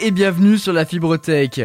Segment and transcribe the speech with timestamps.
[0.00, 1.60] Et bienvenue sur la Fibrotech.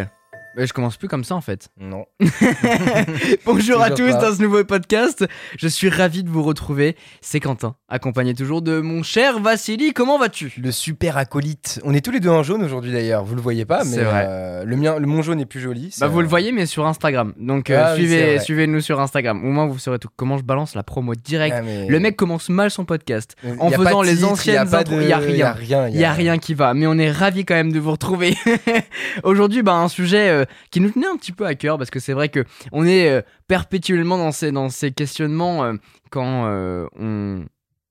[0.68, 1.70] Je commence plus comme ça en fait.
[1.80, 2.05] Non.
[3.45, 4.30] Bonjour à tous pas.
[4.30, 5.26] dans ce nouveau podcast.
[5.58, 6.95] Je suis ravi de vous retrouver.
[7.22, 9.94] C'est Quentin, accompagné toujours de mon cher Vassili.
[9.94, 10.54] Comment vas-tu?
[10.58, 11.80] Le super acolyte.
[11.84, 13.23] On est tous les deux en jaune aujourd'hui d'ailleurs.
[13.23, 14.26] Vous le voyez pas, mais vrai.
[14.27, 15.94] euh, le mien, le mon jaune est plus joli.
[15.99, 17.34] Bah vous le voyez mais sur Instagram.
[17.38, 19.44] Donc euh, Ah suivez suivez-nous sur Instagram.
[19.46, 20.10] Au moins vous saurez tout.
[20.16, 21.55] Comment je balance la promo direct.
[21.57, 23.35] ah, mais- Le mec commence mal son podcast.
[23.46, 25.55] Euh, en y faisant les titre, anciennes y de- y a rien.
[25.88, 25.94] y.
[25.94, 28.35] Il y a rien qui va, mais on est ravi quand même de vous retrouver.
[29.23, 31.99] Aujourd'hui, bah, un sujet euh, qui nous tenait un petit peu à cœur parce que
[31.99, 35.73] c'est vrai que on est euh, perpétuellement dans ces, dans ces questionnements euh,
[36.11, 37.45] quand euh, on,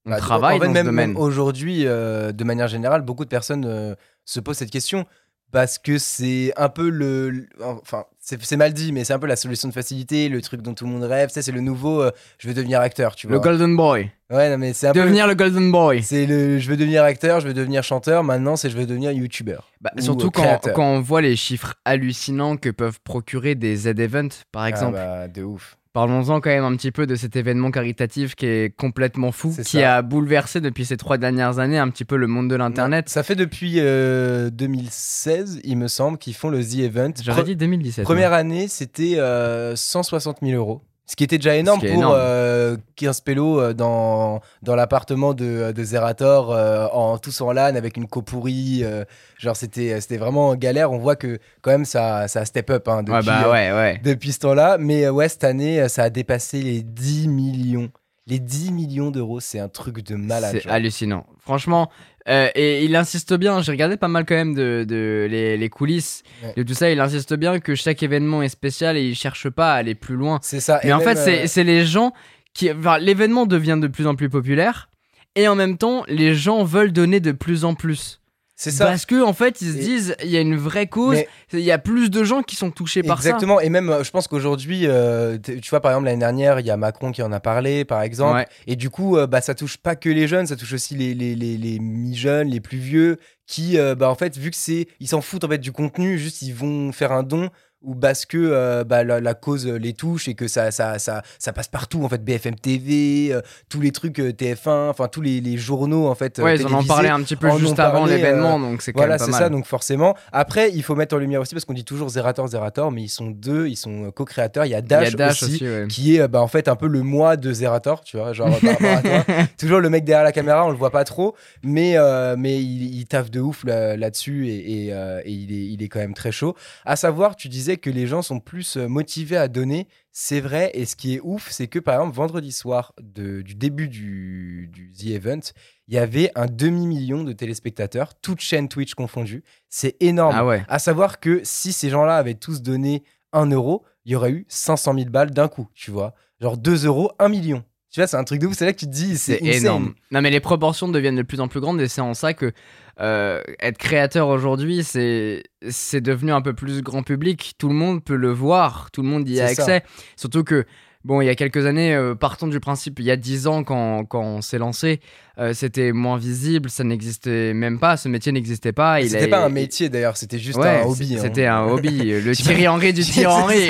[0.06, 1.10] on Bah, travaille en fait, dans même, ce domaine.
[1.12, 5.06] même aujourd'hui, de manière générale, beaucoup de personnes se posent cette question
[5.50, 9.36] parce que c'est un peu le, enfin, c'est mal dit, mais c'est un peu la
[9.36, 11.30] solution de facilité, le truc dont tout le monde rêve.
[11.30, 12.02] Sais, c'est le nouveau.
[12.02, 13.36] euh, je veux devenir acteur, tu vois.
[13.36, 14.10] Le Golden Boy.
[14.30, 15.00] Ouais, non, mais c'est un peu.
[15.00, 16.02] Devenir le Golden Boy.
[16.02, 16.58] C'est le.
[16.58, 18.24] Je veux devenir acteur, je veux devenir chanteur.
[18.24, 19.70] Maintenant, c'est je veux devenir youtubeur.
[19.80, 23.74] Bah, Ou, surtout euh, quand, quand on voit les chiffres hallucinants que peuvent procurer des
[23.74, 24.98] Z-Events, par exemple.
[25.00, 25.78] Ah bah, de ouf.
[25.94, 29.78] Parlons-en quand même un petit peu de cet événement caritatif qui est complètement fou, qui
[29.78, 29.96] ça.
[29.96, 33.08] a bouleversé depuis ces trois dernières années un petit peu le monde de l'Internet.
[33.08, 37.14] Ça fait depuis euh, 2016, il me semble, qu'ils font le The Event.
[37.24, 38.04] J'aurais dit 2017.
[38.04, 40.82] Première année, c'était euh, 160 000 euros.
[41.10, 42.14] Ce qui était déjà énorme pour énorme.
[42.18, 47.76] euh, 15 pélos euh, dans, dans l'appartement de, de Zerator, euh, en, tous en LAN
[47.76, 48.80] avec une copourrie.
[48.84, 49.04] euh,
[49.38, 50.92] genre, c'était c'était vraiment galère.
[50.92, 54.00] On voit que quand même, ça, ça step up hein, depuis, Ouais, bah ouais, ouais.
[54.04, 54.76] depuis ce temps-là.
[54.78, 57.88] Mais ouais, cette année, ça a dépassé les 10 millions.
[58.28, 60.50] Les 10 millions d'euros, c'est un truc de malade.
[60.52, 60.72] C'est genre.
[60.72, 61.26] hallucinant.
[61.40, 61.90] Franchement,
[62.28, 65.68] euh, et il insiste bien, j'ai regardé pas mal quand même de, de les, les
[65.70, 66.52] coulisses Ouais.
[66.56, 69.72] de tout ça, il insiste bien que chaque événement est spécial et il cherche pas
[69.72, 70.38] à aller plus loin.
[70.42, 70.78] C'est ça.
[70.84, 72.12] Mais Et en fait, c'est euh, c'est les gens
[72.52, 72.70] qui...
[72.70, 74.90] enfin, L'événement devient de plus en plus populaire
[75.34, 78.17] et en même temps, les gens veulent donner de plus en plus.
[78.60, 78.86] C'est ça.
[78.86, 81.18] Parce que en fait, ils se disent, il y a une vraie cause,
[81.52, 83.28] il y a plus de gens qui sont touchés par ça.
[83.28, 86.66] Exactement, et même euh, je pense qu'aujourd'hui, euh, tu vois par exemple l'année dernière, il
[86.66, 88.46] y a Macron qui en a parlé par exemple, Ouais.
[88.66, 91.14] et du coup euh, bah, ça touche pas que les jeunes, ça touche aussi les,
[91.14, 94.88] les, les, les mi-jeunes, les plus vieux, qui euh, bah, en fait vu que c'est,
[95.00, 97.50] ils s'en foutent en fait du contenu, juste ils vont faire un don
[97.82, 100.98] ou parce que euh, bah, la, la cause euh, les touche et que ça, ça,
[100.98, 105.06] ça, ça passe partout en fait, BFM TV, euh, tous les trucs euh, TF1, enfin
[105.06, 106.38] tous les, les journaux en fait.
[106.38, 109.30] Ouais, ils en ont parlé un petit peu juste avant l'événement, donc c'est Voilà, c'est
[109.30, 110.16] ça, donc forcément.
[110.32, 113.08] Après, il faut mettre en lumière aussi, parce qu'on dit toujours Zerator, Zerator, mais ils
[113.08, 114.64] sont deux, ils sont co-créateurs.
[114.66, 115.86] Il y a Il y a Dash, Dash aussi, aussi, ouais.
[115.88, 118.70] qui est bah, en fait un peu le moi de Zerator, tu vois, genre par
[118.72, 119.34] rapport à toi.
[119.58, 121.96] Toujours le mec derrière la caméra, on le voit pas trop, mais,
[122.36, 125.88] mais il, il taffe de ouf là- là-dessus et, et, et il, est, il est
[125.88, 126.56] quand même très chaud.
[126.84, 129.86] À savoir, tu disais que les gens sont plus euh, motivés à donner.
[130.12, 133.54] C'est vrai, et ce qui est ouf, c'est que par exemple, vendredi soir de- du
[133.54, 135.40] début du, du The Event,
[135.86, 139.44] il y avait un demi-million de téléspectateurs, toutes chaînes Twitch confondues.
[139.68, 140.34] C'est énorme.
[140.36, 140.64] Ah ouais.
[140.68, 143.02] À savoir que si ces gens-là avaient tous donné
[143.32, 146.14] 1 euro, il y aurait eu 500 000 balles d'un coup, tu vois.
[146.40, 147.62] Genre 2 euros, 1 million.
[147.90, 148.54] Tu vois, c'est un truc de ouf.
[148.54, 149.94] C'est là que tu te dis, c'est énorme.
[150.10, 152.52] Non, mais les proportions deviennent de plus en plus grandes et c'est en ça que
[153.00, 157.54] euh, être créateur aujourd'hui, c'est c'est devenu un peu plus grand public.
[157.58, 159.62] Tout le monde peut le voir, tout le monde y a ça.
[159.62, 159.84] accès.
[160.16, 160.66] Surtout que,
[161.04, 163.64] bon, il y a quelques années, euh, partons du principe, il y a 10 ans,
[163.64, 165.00] quand, quand on s'est lancé,
[165.38, 169.00] euh, c'était moins visible, ça n'existait même pas, ce métier n'existait pas.
[169.02, 171.14] C'était a- pas un métier d'ailleurs, c'était juste Ouais, un hobby.
[171.16, 171.20] hein.
[171.22, 171.90] C'était un hobby,
[172.20, 173.68] le Thierry Henry du Thierry Henry.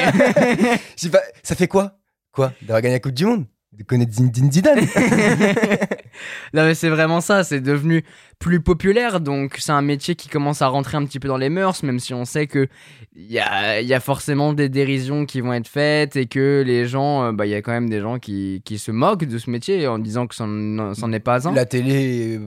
[0.97, 1.21] ça.
[1.45, 1.99] Ça fait quoi?
[2.33, 2.53] Quoi?
[2.63, 3.45] D'avoir gagné la Coupe du Monde?
[3.73, 4.79] De connaître Zinedine Zidane
[6.55, 8.03] Non mais c'est vraiment ça, c'est devenu
[8.39, 11.51] plus populaire, donc c'est un métier qui commence à rentrer un petit peu dans les
[11.51, 12.67] mœurs, même si on sait que
[13.15, 16.87] il y a, y a forcément des dérisions qui vont être faites et que les
[16.87, 19.37] gens, euh, bah il y a quand même des gens qui, qui se moquent de
[19.37, 21.53] ce métier en disant que c'en c'en est pas un.
[21.53, 22.41] La télé,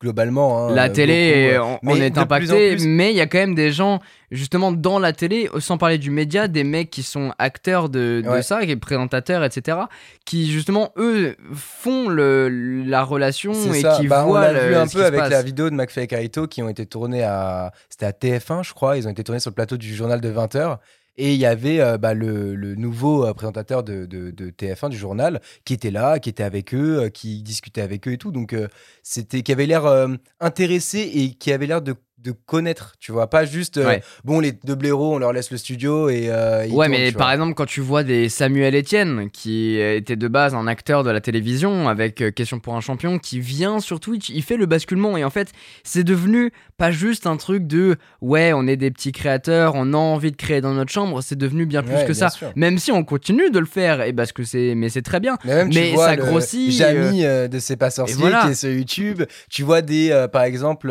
[0.00, 0.68] globalement.
[0.68, 3.26] hein, La télé, beaucoup, euh, on, on est plus impacté, plus- mais il y a
[3.26, 4.00] quand même des gens,
[4.30, 8.28] justement, dans la télé, sans parler du média, des mecs qui sont acteurs de, de
[8.28, 8.42] Ouais.
[8.42, 9.78] ça, qui sont présentateurs, etc.,
[10.24, 12.48] qui, justement, eux, font le,
[12.86, 13.96] la relation et ça.
[14.00, 15.30] qui Bah, on voient l'a le- vu un peu avec passe.
[15.30, 17.72] la vidéo de McFly et Carito qui ont été tournés à.
[17.88, 18.96] C'était à TF1, je crois.
[18.96, 20.78] Ils ont été tournés sur le plateau du journal de 20h.
[21.18, 24.96] Et il y avait euh, bah, le, nouveau euh, présentateur de, de- de TF1 du
[24.96, 28.30] journal qui était là, qui était avec eux, euh, qui discutait avec eux et tout.
[28.30, 28.54] Donc,
[29.02, 29.84] c'était qui avait l'air
[30.40, 33.30] intéressé et qui avait l'air de, de connaître, tu vois.
[33.30, 34.02] Pas juste, euh, Ouais.
[34.24, 36.28] bon, les deux blaireaux, on leur laisse le studio et.
[36.28, 37.34] euh, ils Ouais, tournent, mais par vois.
[37.34, 41.20] exemple, quand tu vois des Samuel Etienne, qui était de base un acteur de la
[41.20, 45.16] télévision avec euh, Question pour un champion, qui vient sur Twitch, il fait le basculement.
[45.16, 45.52] Et en fait,
[45.84, 49.96] c'est devenu pas juste un truc de ouais, on est des petits créateurs, on a
[49.96, 52.30] envie de créer dans notre chambre, c'est devenu bien plus Ouais, que bien ça.
[52.30, 52.50] sûr.
[52.56, 55.36] Même si on continue de le faire, et parce que c'est, mais c'est très bien.
[55.44, 58.42] Mais même, Mais ça grossit, Jamy euh, de C'est pas sorcier voilà.
[58.44, 59.22] qui est sur YouTube.
[59.50, 60.88] Tu vois des, par exemple,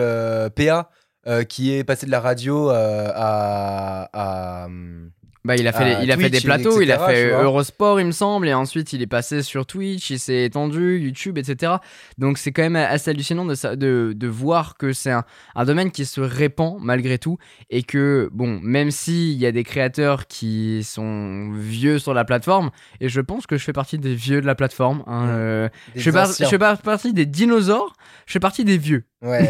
[0.56, 0.89] PA.
[1.27, 5.12] Euh, qui est passé de la radio euh, à, à, hum,
[5.47, 7.44] Bah, il a fait, il a fait des plateaux, il a fait vois.
[7.44, 11.38] Eurosport, il me semble, et ensuite il est passé sur Twitch, il s'est étendu, YouTube,
[11.38, 11.75] etc.
[12.17, 15.23] Donc c'est quand même assez hallucinant de, de, de voir que c'est un,
[15.55, 17.38] un domaine qui se répand malgré tout,
[17.69, 22.69] et que, bon, même s'il y a des créateurs qui sont vieux sur la plateforme,
[22.99, 26.01] et je pense que je fais partie des vieux de la plateforme, hein, euh, je,
[26.01, 27.94] fais par- je fais pas partie des dinosaures,
[28.25, 29.05] je fais partie des vieux.
[29.23, 29.45] Ouais,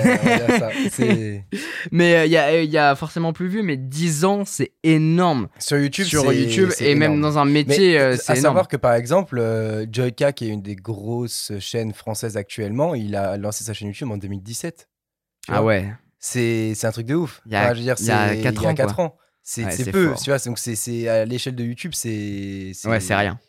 [0.59, 0.69] ça.
[1.91, 5.47] Mais euh, il y, a, y a forcément plus vieux, mais 10 ans, c'est énorme
[5.59, 8.43] Sur YouTube, sur YouTube, et même dans un métier, euh, à c'est énorme.
[8.43, 13.15] savoir que par exemple, euh, Joyka, qui est une des grosses chaînes françaises actuellement, il
[13.15, 14.87] a lancé sa chaîne YouTube en 2017.
[15.45, 15.91] tu Ah ouais.
[16.19, 17.41] C'est c'est un truc de ouf.
[17.45, 18.69] Il y a- Enfin, je veux dire, il y a c'est- quatre il y a
[18.99, 19.15] ans.
[19.43, 20.19] C'est Ouais, peu, fort.
[20.21, 20.39] tu vois.
[20.39, 23.39] Donc c'est- c'est à l'échelle de YouTube, c'est Ouais, c'est rien.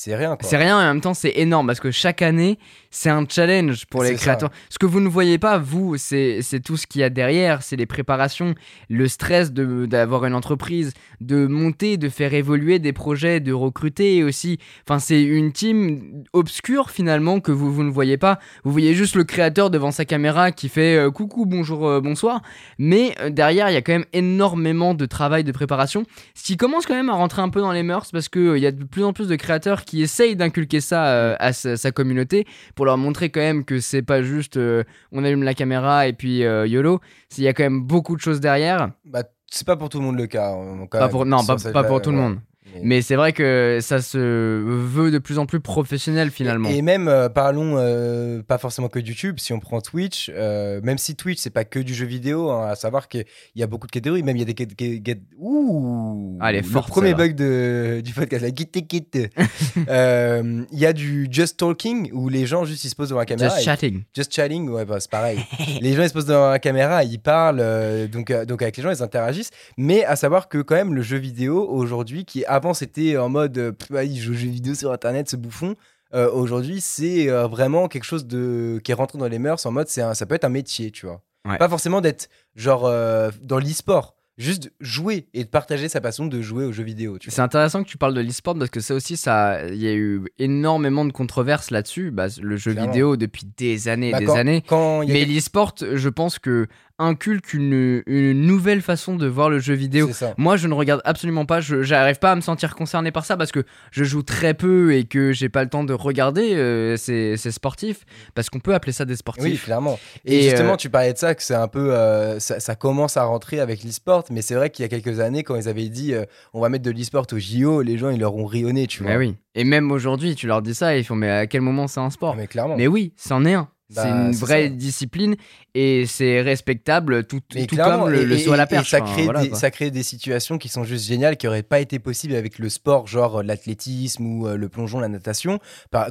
[0.00, 0.38] C'est rien.
[0.42, 2.60] C'est rien et en même temps c'est énorme parce que chaque année
[2.90, 4.22] c'est un challenge pour les ça.
[4.22, 4.50] créateurs.
[4.70, 7.76] Ce que vous ne voyez pas, vous, c'est tout ce qu'il y a derrière, c'est
[7.76, 8.54] les préparations,
[8.88, 14.58] le stress d'avoir une entreprise, de monter, de faire évoluer des projets, de recruter aussi.
[14.88, 18.38] Enfin, c'est une team obscure finalement que vous, vous ne voyez pas.
[18.64, 22.42] Vous voyez juste le créateur devant sa caméra qui fait euh, coucou, bonjour, euh, bonsoir.
[22.78, 26.04] Mais euh, derrière, il y a quand même énormément de travail de préparation.
[26.34, 28.62] Ce qui commence quand même à rentrer un peu dans les mœurs parce qu'il il
[28.62, 31.78] y a de plus en plus de créateurs qui essayent d'inculquer ça euh, à sa,
[31.78, 35.54] sa communauté pour leur montrer quand même que c'est pas juste euh, on allume la
[35.54, 37.00] caméra et puis euh, YOLO.
[37.38, 38.90] Il y a quand même beaucoup de choses derrière.
[39.06, 40.50] Bah, c'est pas pour tout le monde le cas.
[40.52, 42.38] hein, Pas pour, non, pas, pas pour tout le monde.
[42.74, 46.68] Mais- Mais c'est vrai que ça se veut de plus en plus professionnel finalement.
[46.68, 50.30] Et, et même, euh, parlons euh, pas forcément que de YouTube, si on prend Twitch,
[50.34, 53.24] euh, même si Twitch, c'est pas que du jeu vidéo, hein, à savoir qu'il
[53.56, 54.54] y a beaucoup de catégories, même il y a des.
[54.54, 58.66] cat- cat- cat- Ouh elle est Le forte, premier bug de, du podcast, la kit
[58.66, 59.06] kit.
[59.88, 63.20] Euh, Il y a du just talking où les gens juste ils se posent devant
[63.20, 63.48] la caméra.
[63.48, 64.02] Just et- chatting.
[64.14, 65.38] Just chatting, ouais, bah, c'est pareil.
[65.80, 68.76] les gens ils se posent devant la caméra, ils parlent, euh, donc, euh, donc avec
[68.76, 69.50] les gens ils interagissent.
[69.76, 73.56] Mais à savoir que quand même le jeu vidéo aujourd'hui, qui avant c'était en mode,
[73.58, 75.74] euh, pff, ah, il joue aux jeux vidéo sur internet, ce bouffon.
[76.14, 79.70] euh, aujourd'hui c'est euh, vraiment quelque chose de qui est rentré dans les mœurs en
[79.72, 81.20] mode c'est un- ça peut être un métier, tu vois.
[81.48, 81.58] Ouais.
[81.58, 86.40] Pas forcément d'être genre euh, dans l'e-sport, juste jouer et de partager sa passion de
[86.40, 87.18] jouer aux jeux vidéo.
[87.26, 89.92] C'est intéressant que tu parles de l'e-sport parce que ça aussi, ça, il y a
[89.94, 92.10] eu énormément de controverses là-dessus.
[92.10, 92.90] Bah, le jeu Clairement.
[92.92, 94.62] vidéo depuis des années et Bah, des quand- années.
[94.66, 96.66] Quand a Mais l'e-sport, je pense que
[96.98, 100.10] inculque une, une nouvelle façon de voir le jeu vidéo.
[100.36, 101.60] Moi, je ne regarde absolument pas.
[101.60, 104.94] Je j'arrive pas à me sentir concerné par ça parce que je joue très peu
[104.94, 108.04] et que j'ai pas le temps de regarder euh, ces, ces sportifs.
[108.34, 109.44] Parce qu'on peut appeler ça des sportifs.
[109.44, 109.98] Oui, clairement.
[110.24, 111.92] Et, Et, justement, euh, tu parlais de ça, que c'est un peu.
[111.94, 115.20] euh, ça, ça commence à rentrer avec l'e-sport, mais c'est vrai qu'il y a quelques
[115.20, 116.24] années, quand ils avaient dit euh,
[116.54, 119.12] on va mettre de l'e-sport au JO, les gens, ils leur ont rayonné, tu vois.
[119.12, 119.36] Mais oui.
[119.54, 122.00] Et même aujourd'hui, tu leur dis ça et ils font mais à quel moment c'est
[122.00, 122.36] un sport?
[122.36, 122.76] Mais clairement.
[122.76, 123.68] Mais oui, c'en est un.
[123.90, 124.74] Bah, c'est une c'est vraie ça.
[124.74, 125.36] discipline
[125.74, 128.90] et c'est respectable tout, tout comme le, et- le saut à la et perche.
[128.90, 129.58] ça, enfin, crée voilà, des, quoi.
[129.58, 132.68] ça crée des situations qui sont juste géniales, qui n'auraient pas été possibles avec le
[132.68, 135.58] sport, genre euh, l'athlétisme ou euh, le plongeon, la natation.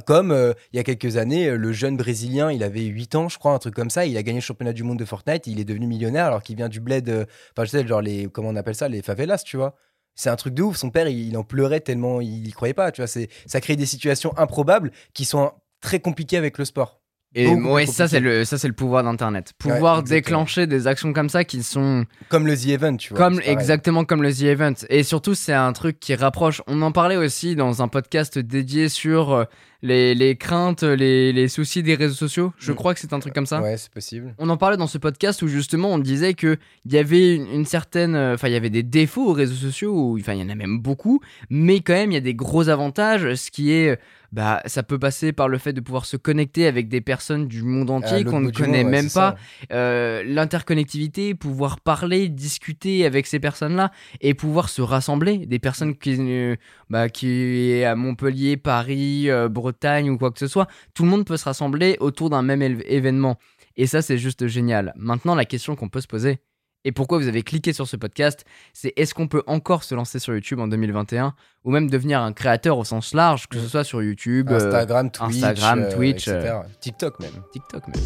[0.06, 3.28] Comme euh, il y a quelques années, euh, le jeune Brésilien, il avait 8 ans,
[3.28, 5.46] je crois, un truc comme ça, il a gagné le championnat du monde de Fortnite,
[5.46, 7.26] il est devenu millionnaire alors qu'il vient du bled, euh,
[7.56, 9.76] enfin je sais, genre les, comment on appelle ça, les favelas, tu vois.
[10.16, 10.76] C'est un truc de ouf.
[10.76, 12.90] Son père, il, il en pleurait tellement il y croyait pas.
[12.90, 16.97] Tu vois, c'est ça crée des situations improbables qui sont très compliquées avec le sport.
[17.34, 19.52] Et ouais, ça c'est le ça c'est le pouvoir d'internet.
[19.58, 23.18] Pouvoir déclencher des actions comme ça qui sont Comme le The Event, tu vois.
[23.18, 26.62] comme exactement comme le The Event et surtout c'est un truc qui rapproche.
[26.66, 29.44] On en parlait aussi dans un podcast dédié sur euh,
[29.82, 32.52] les, les craintes, les, les soucis des réseaux sociaux.
[32.58, 32.74] Je Mm.
[32.74, 33.62] crois que c'est un truc comme ça.
[33.62, 34.34] Ouais, c'est possible.
[34.38, 37.46] On en parlait dans ce podcast où justement on disait que il y avait une,
[37.52, 40.42] une certaine, euh, enfin il y avait des défauts aux réseaux sociaux, enfin il y
[40.42, 41.20] en a même beaucoup,
[41.50, 43.98] mais quand même il y a des gros avantages, ce qui est,
[44.30, 47.62] bah ça peut passer par le fait de pouvoir se connecter avec des personnes du
[47.62, 49.36] monde entier qu'on ne connaît monde, même pas.
[49.72, 56.16] Euh, l'interconnectivité, pouvoir parler, discuter avec ces personnes-là et pouvoir se rassembler, des personnes qui,
[56.18, 56.56] euh,
[56.90, 61.10] bah, qui est à Montpellier, Paris, euh, Bretagne ou quoi que ce soit, tout le
[61.10, 63.36] monde peut se rassembler autour d'un même événement.
[63.76, 64.92] Et ça, c'est juste génial.
[64.96, 66.38] Maintenant, la question qu'on peut se poser,
[66.84, 70.18] et pourquoi vous avez cliqué sur ce podcast, c'est est-ce qu'on peut encore se lancer
[70.18, 71.34] sur YouTube en 2021
[71.64, 75.10] ou même devenir un créateur au sens large, que ce soit sur YouTube, euh, Instagram,
[75.10, 76.54] Twitch, Instagram, euh, Twitch, etc.
[76.80, 77.42] TikTok même.
[77.52, 78.04] TikTok même.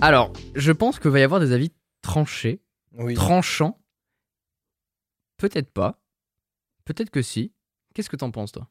[0.00, 2.60] Alors, je pense qu'il va y avoir des avis tranchés,
[2.98, 3.14] Oui.
[3.14, 3.79] tranchants.
[5.40, 5.98] Peut-être pas.
[6.84, 7.52] Peut-être que si.
[7.94, 8.68] Qu'est-ce que t'en penses, toi?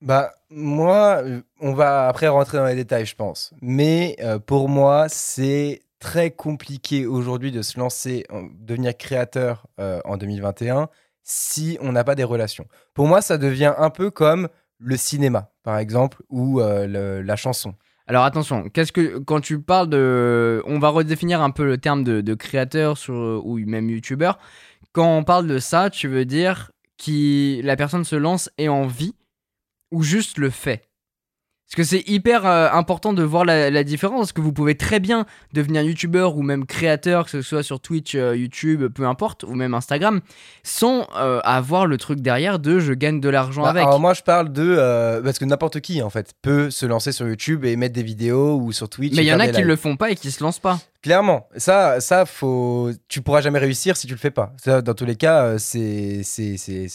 [0.00, 3.52] Bah, moi, euh, on va après rentrer dans les détails, je pense.
[3.60, 10.00] Mais euh, pour moi, c'est très compliqué aujourd'hui de se lancer, en, devenir créateur euh,
[10.06, 10.88] en 2021
[11.24, 12.66] si on n'a pas des relations.
[12.94, 14.48] Pour moi, ça devient un peu comme
[14.78, 17.74] le cinéma, par exemple, ou euh, le- la chanson.
[18.06, 22.02] Alors attention, qu'est-ce que quand tu parles de, on va redéfinir un peu le terme
[22.04, 24.38] de, de créateur sur ou même youtubeur.
[24.98, 28.88] Quand on parle de ça, tu veux dire que la personne se lance et en
[28.88, 29.14] vit
[29.92, 30.88] ou juste le fait?
[31.68, 34.98] Parce que c'est hyper euh, important de voir la, différence, parce que vous pouvez très
[34.98, 39.44] bien devenir youtubeur ou même créateur, que ce soit sur Twitch, euh, YouTube, peu importe,
[39.44, 40.20] ou même Instagram,
[40.64, 43.84] sans euh, avoir le truc derrière de je gagne de l'argent Bah, avec.
[43.84, 47.28] Alors moi je parle de parce que n'importe qui en fait peut se lancer sur
[47.28, 49.14] YouTube et mettre des vidéos ou sur Twitch.
[49.14, 49.66] Mais il y en a qui lives.
[49.66, 50.80] le font pas et qui se lancent pas.
[51.00, 54.52] Clairement, ça, ça faut, tu pourras jamais réussir si tu le fais pas.
[54.62, 56.22] Ça, dans tous les cas, euh, c'est,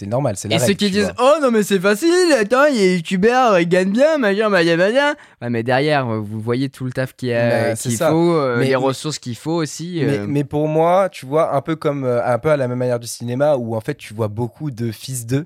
[0.08, 1.14] normal, la Et ceux qui disent.
[1.20, 5.14] Oh non, mais c'est facile, attends, il est youtubeur, il gagne bien, machin, machin, machin.
[5.42, 8.10] Ouais, mais derrière, euh, vous voyez tout le taf qu'il a- ça.
[8.10, 10.02] faut, euh, Mais- les ressources qu'il faut aussi.
[10.06, 12.80] Mais, euh, mais pour moi, tu vois, un peu comme, un peu à la même
[12.80, 15.46] manière du cinéma, où en fait tu vois beaucoup de fils d'eux,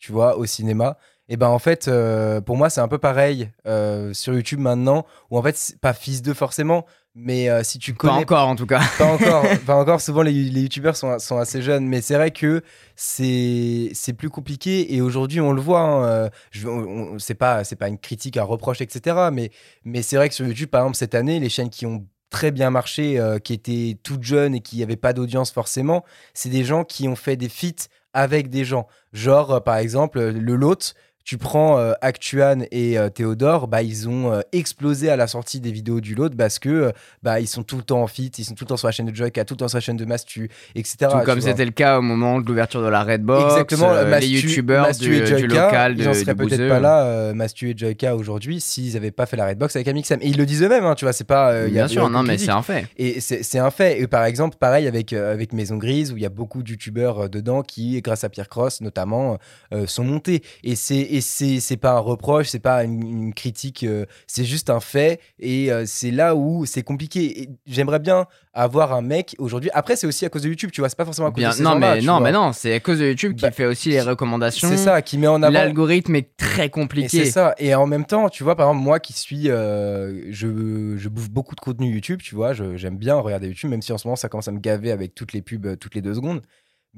[0.00, 0.96] tu vois, au cinéma.
[1.28, 5.04] Et ben en fait, euh, pour moi, c'est un peu pareil euh, sur YouTube maintenant,
[5.30, 6.84] où en fait, pas fils d'eux forcément,
[7.18, 8.82] mais euh, si tu Pas connais encore en tout cas.
[8.98, 10.00] Pas encore, pas encore.
[10.02, 12.62] Souvent, les, les youtubeurs sont, sont assez jeunes, mais c'est vrai que
[12.94, 14.94] c'est plus compliqué.
[14.94, 15.80] Et aujourd'hui, on le voit.
[15.80, 19.30] hein, euh, c'est pas pas une critique, un reproche, etc.
[19.32, 19.50] Mais
[19.84, 22.50] mais c'est vrai que sur YouTube, par exemple, cette année, les chaînes qui ont très
[22.50, 26.04] bien marché, euh, qui étaient toutes jeunes et qui n'avaient pas d'audience forcément,
[26.34, 28.86] c'est des gens qui ont fait des feats avec des gens.
[29.14, 30.94] Genre, euh, par exemple, le lot.
[31.28, 35.58] Tu prends euh, Actuan et euh, Théodore, bah, ils ont euh, explosé à la sortie
[35.58, 36.92] des vidéos du lot parce que euh,
[37.24, 38.92] bah, ils sont tout le temps en fit, ils sont tout le temps sur la
[38.92, 40.96] chaîne de Joyka, tout le temps sur la chaîne de Mastu, etc.
[41.10, 43.42] Tout comme c'était le cas au moment de l'ouverture de la Redbox.
[43.54, 46.46] Exactement, Mastu- les youtubeurs Mastu du, et du Joyka, local de, ils en seraient du
[46.46, 50.20] peut-être pas là, Mastu et Joyka aujourd'hui, s'ils n'avaient pas fait la Redbox avec Amixem.
[50.22, 51.52] Et ils le disent eux-mêmes, hein, tu vois, c'est pas.
[51.62, 52.86] y a- Bien sûr, non, mais c'est un fait.
[52.98, 54.00] Et c'est un fait.
[54.00, 57.28] Et par exemple, pareil avec, avec Maison Grise, où il y a beaucoup de youtubeurs
[57.28, 59.38] dedans qui, grâce à Pierre Cross notamment,
[59.86, 60.44] sont montés.
[60.62, 64.44] Et c'est et c'est c'est pas un reproche, c'est pas une, une critique, euh, c'est
[64.44, 65.20] juste un fait.
[65.38, 67.42] Et euh, c'est là où c'est compliqué.
[67.42, 69.70] Et J'aimerais bien avoir un mec aujourd'hui.
[69.74, 71.50] Après, c'est aussi à cause de YouTube, tu vois, c'est pas forcément à cause Bien,
[71.50, 72.20] de ces non, mais non, vois.
[72.22, 74.68] mais non, c'est à cause de YouTube Bah, qui fait aussi les recommandations.
[74.68, 75.52] C'est ça qui met en avant.
[75.52, 77.08] L'algorithme est très compliqué.
[77.08, 77.54] c'est ça.
[77.58, 79.50] Et en même temps, tu vois, par exemple, moi qui suis.
[79.50, 82.52] euh, je, je bouffe beaucoup de contenu YouTube, tu vois.
[82.52, 85.14] J'aime bien regarder YouTube, même si en ce moment ça commence à me gaver avec
[85.14, 86.40] toutes les pubs toutes les deux secondes.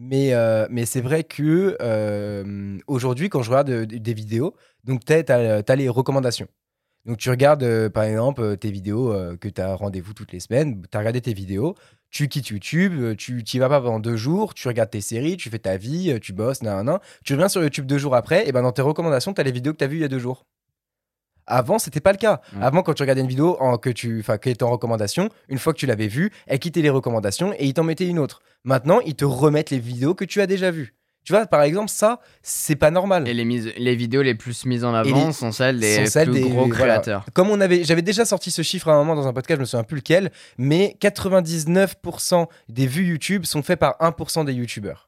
[0.01, 5.05] Mais, euh, mais c'est vrai que euh, aujourd'hui, quand je regarde euh, des vidéos, donc
[5.05, 6.47] tu as, les recommandations.
[7.05, 10.97] Donc tu regardes par exemple tes vidéos que tu as rendez-vous toutes les semaines, tu
[10.97, 11.75] as regardé tes vidéos,
[12.11, 15.49] tu quittes YouTube, tu n'y vas pas pendant deux jours, tu regardes tes séries, tu
[15.49, 16.99] fais ta vie, tu bosses, nan, nan, nan.
[17.25, 19.53] tu reviens sur YouTube deux jours après, et ben dans tes recommandations, tu as les
[19.53, 20.45] vidéos que tu as vues il y a deux jours.
[21.49, 22.41] Avant, c'était pas le cas.
[22.55, 22.63] Ouais.
[22.63, 25.73] Avant, quand tu regardais une vidéo en, que tu, qui était en recommandation, une fois
[25.73, 28.41] que tu l'avais vue, elle quittait les recommandations et ils t'en mettaient une autre.
[28.65, 30.95] Maintenant, ils te remettent les vidéos que tu as déjà vues.
[31.25, 33.29] Tu vois, par exemple, ça, c'est pas normal.
[33.29, 36.07] Et les, mises, les vidéos les plus mises en avant les- sont celles des sont
[36.07, 36.75] celles plus des- gros voilà.
[36.95, 37.27] créateurs.
[37.35, 39.61] Comme on avait, j'avais déjà sorti ce chiffre à un moment dans un podcast, je
[39.61, 45.08] me souviens plus lequel, mais 99% des vues YouTube sont faits par 1% des YouTubeurs.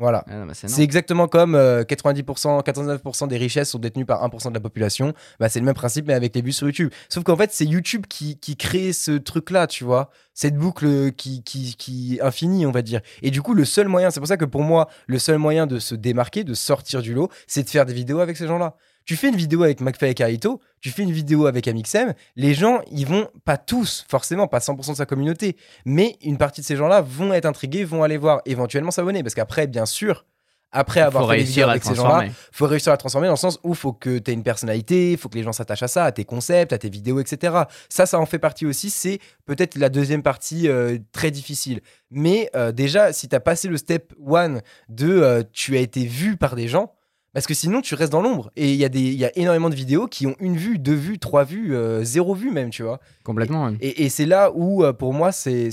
[0.00, 0.24] Voilà.
[0.28, 4.54] Ah bah, c'est exactement comme euh, 90%, 99% des richesses sont détenues par 1% de
[4.54, 5.12] la population.
[5.38, 6.90] Bah, c'est le même principe, mais avec les vues sur YouTube.
[7.10, 10.10] Sauf qu'en fait, c'est YouTube qui, qui crée ce truc-là, tu vois.
[10.34, 13.00] Cette boucle qui, qui, qui est infinie, on va dire.
[13.22, 15.66] Et du coup, le seul moyen, c'est pour ça que pour moi, le seul moyen
[15.66, 18.76] de se démarquer, de sortir du lot, c'est de faire des vidéos avec ces gens-là.
[19.04, 22.54] Tu fais une vidéo avec McFly et Carito, tu fais une vidéo avec Amixem, les
[22.54, 26.66] gens, ils vont, pas tous, forcément, pas 100% de sa communauté, mais une partie de
[26.66, 29.22] ces gens-là vont être intrigués, vont aller voir, éventuellement s'abonner.
[29.22, 30.26] Parce qu'après, bien sûr,
[30.72, 33.58] après avoir Faut fait des avec ces gens-là, faut réussir à transformer dans le sens
[33.62, 36.12] où faut que tu aies une personnalité, faut que les gens s'attachent à ça, à
[36.12, 37.62] tes concepts, à tes vidéos, etc.
[37.88, 38.90] Ça, ça en fait partie aussi.
[38.90, 41.80] C'est peut-être la deuxième partie euh, très difficile.
[42.10, 46.04] Mais euh, déjà, si tu as passé le step one de euh, tu as été
[46.04, 46.92] vu par des gens,
[47.32, 48.50] parce que sinon tu restes dans l'ombre.
[48.56, 50.78] Et il y, a des- il y a énormément de vidéos qui ont une vue,
[50.78, 53.00] deux vues, trois vues, euh, zéro vue même, tu vois.
[53.24, 53.70] Complètement.
[53.80, 55.70] Et, et c'est là où, euh, pour moi, c'est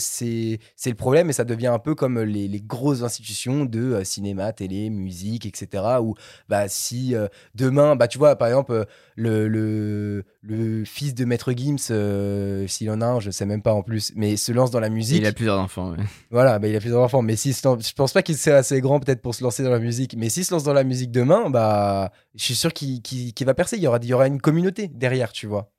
[0.86, 4.54] le problème et ça devient un peu comme les, les grosses institutions de euh, cinéma,
[4.54, 5.84] télé, musique, etc.
[6.02, 6.16] Où
[6.50, 7.16] bah, si
[7.56, 8.86] demain, bah, tu vois, par exemple,
[9.16, 13.62] le, le, le fils de Maître Gims, euh, s'il en a un, je sais même
[13.62, 15.18] pas en plus, mais se lance dans la musique.
[15.18, 15.92] Il a plusieurs enfants.
[15.92, 15.98] ouais.
[16.32, 17.22] Voilà, bah, il a plusieurs enfants.
[17.22, 17.36] Mais
[17.66, 20.16] lance- je pense pas qu'il soit assez grand peut-être pour se lancer dans la musique.
[20.18, 23.78] Mais s'il se lance dans la musique demain, bah, je suis sûr qu'il va percer.
[23.78, 25.72] Il y, aura, il y aura une communauté derrière, tu vois.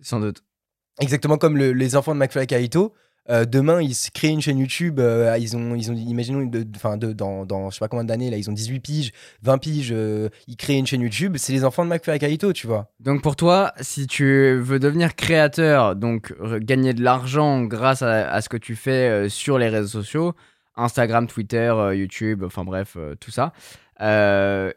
[0.00, 0.42] Sans doute.
[1.00, 2.94] Exactement comme le- les enfants de McFly et Carito.
[3.28, 5.00] Euh, demain, ils se créent une chaîne YouTube.
[5.00, 7.88] euh, ils ont, ils ont, imaginons, de, de- enfin, de- dans, dans je sais pas
[7.88, 9.90] combien d'années, là, ils ont 18 piges, 20 piges.
[9.92, 11.36] euh, ils créent une chaîne YouTube.
[11.38, 12.90] C'est les enfants de McFly et Carito, tu vois.
[13.00, 18.40] Donc pour toi, si tu veux devenir créateur, donc gagner de l'argent grâce à, à
[18.42, 20.34] ce que tu fais sur les réseaux sociaux,
[20.76, 23.52] Instagram, Twitter, YouTube, enfin bref, tout ça,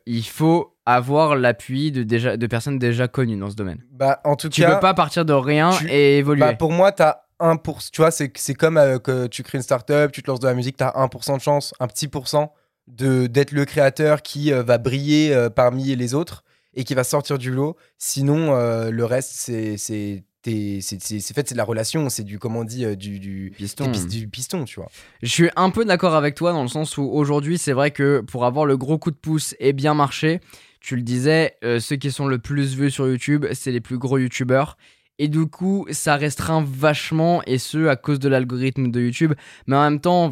[0.05, 3.83] il faut avoir l'appui de, déjà, de personnes déjà connues dans ce domaine.
[3.91, 6.39] Bah, en tout Tu cas, peux pas partir de rien tu- et évoluer.
[6.41, 7.89] bah, pour moi, t'as 1%.
[7.91, 10.47] Tu vois, c'est c'est comme euh, que tu crées une startup, tu te lances de
[10.47, 12.53] la musique, t'as 1% de chance, un petit pourcent
[12.87, 16.43] de d'être le créateur qui euh, va briller euh, parmi les autres
[16.73, 17.75] et qui va sortir du lot.
[17.97, 18.51] Sinon,
[18.89, 22.39] le reste, c'est c'est t'es- c'est c'est- c'est fait, c'est de la relation, c'est du
[22.39, 23.91] comment on dit du du Piston.
[23.91, 24.89] pis- du piston, tu vois.
[25.21, 28.21] Je suis un peu d'accord avec toi dans le sens où aujourd'hui, c'est vrai que
[28.21, 30.39] pour avoir le gros coup de pouce et bien marcher,
[30.79, 34.17] tu le disais, ceux qui sont le plus vus sur YouTube, c'est les plus gros
[34.17, 34.77] YouTubeurs.
[35.19, 39.33] Et du coup, ça restreint vachement, et ce, à cause de l'algorithme de YouTube.
[39.67, 40.31] Mais en même temps,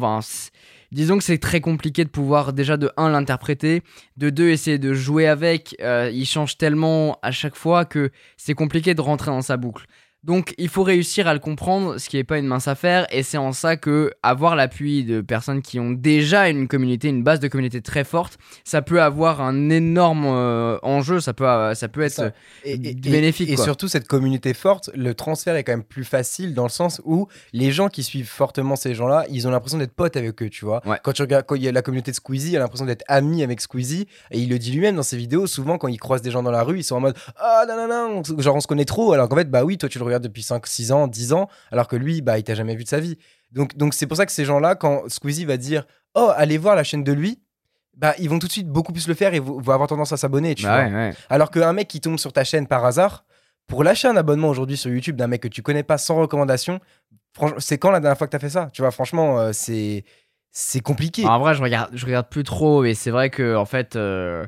[0.90, 3.82] disons que c'est très compliqué de pouvoir déjà de 1 l'interpréter,
[4.16, 5.76] de 2 essayer de jouer avec.
[5.80, 9.86] Euh, il change tellement à chaque fois que c'est compliqué de rentrer dans sa boucle.
[10.24, 13.22] Donc il faut réussir à le comprendre, ce qui n'est pas une mince affaire, et
[13.22, 17.38] c'est en ça que avoir l'appui de personnes qui ont déjà une communauté, une base
[17.38, 21.86] de communauté très forte, ça peut avoir un énorme euh, enjeu, ça peut, euh, ça
[21.86, 22.12] peut être...
[22.12, 22.32] ça.
[22.64, 26.52] Et, et- bénéfique, Et, surtout, cette communauté forte, le transfert est quand même plus facile
[26.52, 29.94] dans le sens où les gens qui suivent fortement ces gens-là, ils ont l'impression d'être
[29.94, 30.82] potes avec eux, tu vois.
[30.84, 30.98] Ouais.
[31.04, 33.04] Quand tu regardes, quand il y a la communauté de Squeezie, il a l'impression d'être
[33.06, 34.08] ami avec Squeezie.
[34.32, 35.46] Et il le dit lui-même dans ses vidéos.
[35.46, 37.76] Souvent, quand il croise des gens dans la rue, ils sont en mode Ah, non,
[37.76, 39.12] non, non, on- genre on se connaît trop.
[39.12, 41.48] Alors qu'en fait, bah oui, toi, tu le regardes depuis 5, 6 ans, 10 ans,
[41.70, 43.16] alors que lui, bah, il t'a jamais vu de sa vie.
[43.52, 46.74] Donc, donc c'est pour ça que ces gens-là, quand Squeezie va dire Oh, allez voir
[46.76, 47.40] la chaîne de lui,
[47.96, 50.16] bah, ils vont tout de suite beaucoup plus le faire et vont avoir tendance à
[50.16, 50.90] s'abonner, tu Bah vois.
[50.90, 51.14] ouais, ouais.
[51.30, 53.24] Alors qu'un mec qui tombe sur ta chaîne par hasard,
[53.66, 56.80] pour lâcher un abonnement aujourd'hui sur YouTube d'un mec que tu connais pas sans recommandation,
[57.58, 60.04] c'est quand la dernière fois que tu as fait ça Tu vois, franchement, euh, c'est
[60.50, 61.26] c'est compliqué.
[61.26, 64.44] En vrai, je regarde, je regarde plus trop, et c'est vrai que en fait, euh,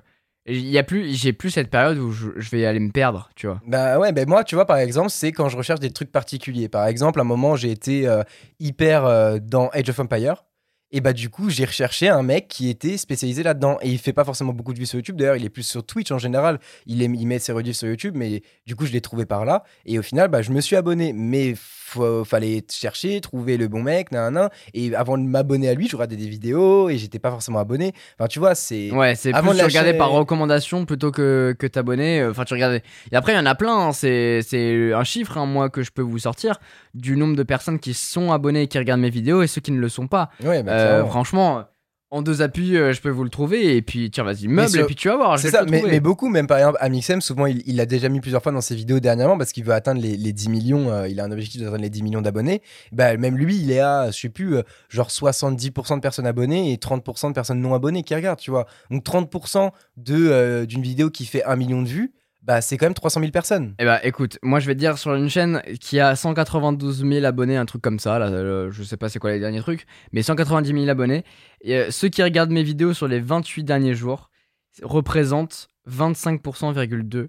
[0.47, 3.47] il y a plus, j'ai plus cette période où je, vais aller me perdre, tu
[3.47, 3.61] vois.
[3.67, 6.69] Bah ouais, ben moi, tu vois, par exemple, c'est quand je recherche des trucs particuliers.
[6.69, 8.23] Par exemple, à un moment, j'ai été euh,
[8.59, 10.45] hyper euh, dans Age of Empire.
[10.93, 13.79] Et bah, du coup, j'ai recherché un mec qui était spécialisé là-dedans.
[13.81, 15.17] Et il fait pas forcément beaucoup de vues sur YouTube.
[15.17, 16.59] D'ailleurs, il est plus sur Twitch en général.
[16.87, 18.15] Il, il met ses rediffs sur YouTube.
[18.17, 19.63] Mais du coup, je l'ai trouvé par là.
[19.87, 21.13] Et au final, bah, je me suis abonné.
[21.13, 21.55] Mais
[21.91, 24.49] faut- fallait chercher, trouver le bon mec, nan, nan.
[24.75, 27.93] Et avant de m'abonner à lui, je regardais des vidéos et j'étais pas forcément abonné.
[28.19, 28.91] Enfin, tu vois, c'est.
[28.91, 32.25] Ouais, c'est Avant plus de lâcher- par recommandation plutôt que, que t'abonner.
[32.25, 32.83] Enfin, tu regardais.
[33.13, 33.89] Et après, il y en a plein.
[33.89, 36.57] hein, C'est, c'est un chiffre, hein, moi, que je peux vous sortir
[36.95, 39.73] du nombre de personnes qui sont abonnées et qui regardent mes vidéos et ceux qui
[39.73, 40.31] ne le sont pas.
[40.45, 41.65] Ouais, bah, Euh, franchement,
[42.13, 43.77] en deux appuis, euh, je peux vous le trouver.
[43.77, 44.79] Et puis, tiens, vas-y, meuble.
[44.79, 45.39] Et puis, tu vas voir.
[45.39, 48.43] C'est ça, mais, mais beaucoup, même par exemple, Amixem, souvent il l'a déjà mis plusieurs
[48.43, 50.91] fois dans ses vidéos dernièrement parce qu'il veut atteindre les, les 10 millions.
[50.91, 52.63] euh, il a un objectif d'atteindre les 10 millions d'abonnés.
[52.93, 56.73] Bah, même lui, il est à, je sais plus, euh, genre 70% de personnes abonnées
[56.73, 58.67] et 30% de personnes non abonnées qui regardent, tu vois.
[58.91, 62.87] Donc 30% de, euh, d'une vidéo qui fait 1 million de vues, bah, c'est quand
[62.87, 63.75] même 300 000 personnes.
[63.79, 67.25] Eh bah écoute, moi je vais te dire sur une chaîne qui a 192 000
[67.25, 69.87] abonnés, un truc comme ça, là, euh, je sais pas c'est quoi les derniers trucs,
[70.13, 71.25] mais 190 000 abonnés.
[71.61, 74.31] Et, euh, ceux qui regardent mes vidéos sur les 28 derniers jours
[74.83, 77.29] représentent 25,2%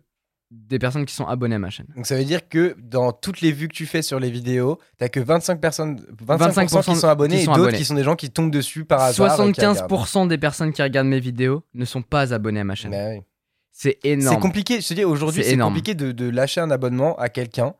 [0.51, 1.87] des personnes qui sont abonnées à ma chaîne.
[1.95, 4.79] Donc ça veut dire que dans toutes les vues que tu fais sur les vidéos,
[4.97, 7.95] t'as que 25 personnes, 25%, 25% qui sont abonnés qui sont et d'autres qui sont
[7.95, 9.47] des gens qui tombent dessus par hasard.
[9.47, 9.89] et qui regardent.
[9.89, 12.91] 75% des personnes qui regardent mes vidéos ne sont pas abonnées à ma chaîne.
[12.91, 13.21] Bah oui.
[13.71, 14.39] C'est C'est énorme.
[14.41, 17.73] compliqué, je te dis, aujourd'hui, C'est c'est compliqué de, de lâcher un abonnement à quelqu'un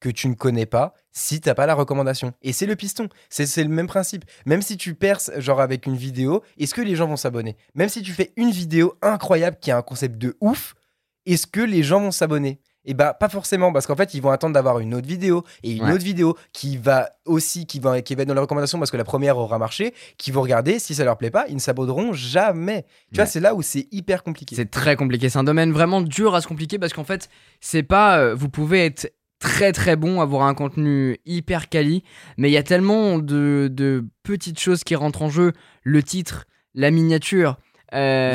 [0.00, 2.34] que tu ne connais pas si t'as pas la recommandation.
[2.42, 4.24] Et c'est le piston, c'est c'est le même principe.
[4.44, 7.56] Même si tu perces, genre avec une vidéo, est-ce que les gens vont s'abonner?
[7.74, 10.74] Même si tu fais une vidéo incroyable qui a un concept de ouf,
[11.24, 12.60] est-ce que les gens vont s'abonner?
[12.84, 15.72] Et bah pas forcément parce qu'en fait ils vont attendre d'avoir une autre vidéo et
[15.72, 15.92] une Ouais.
[15.92, 18.96] autre vidéo qui va aussi qui va qui va être dans les recommandations parce que
[18.96, 22.12] la première aura marché qui vont regarder si ça leur plaît pas ils ne s'abonneront
[22.12, 25.28] jamais tu vois c'est là où c'est hyper compliqué C'est très compliqué.
[25.28, 27.28] C'est un domaine vraiment dur à se compliquer parce qu'en fait,
[27.60, 28.18] c'est pas.
[28.18, 32.02] euh, vous pouvez être très très bon, avoir un contenu hyper quali,
[32.36, 35.52] mais il y a tellement de, de petites choses qui rentrent en jeu.
[35.82, 36.44] Le titre,
[36.74, 37.56] la miniature,
[37.94, 38.32] euh,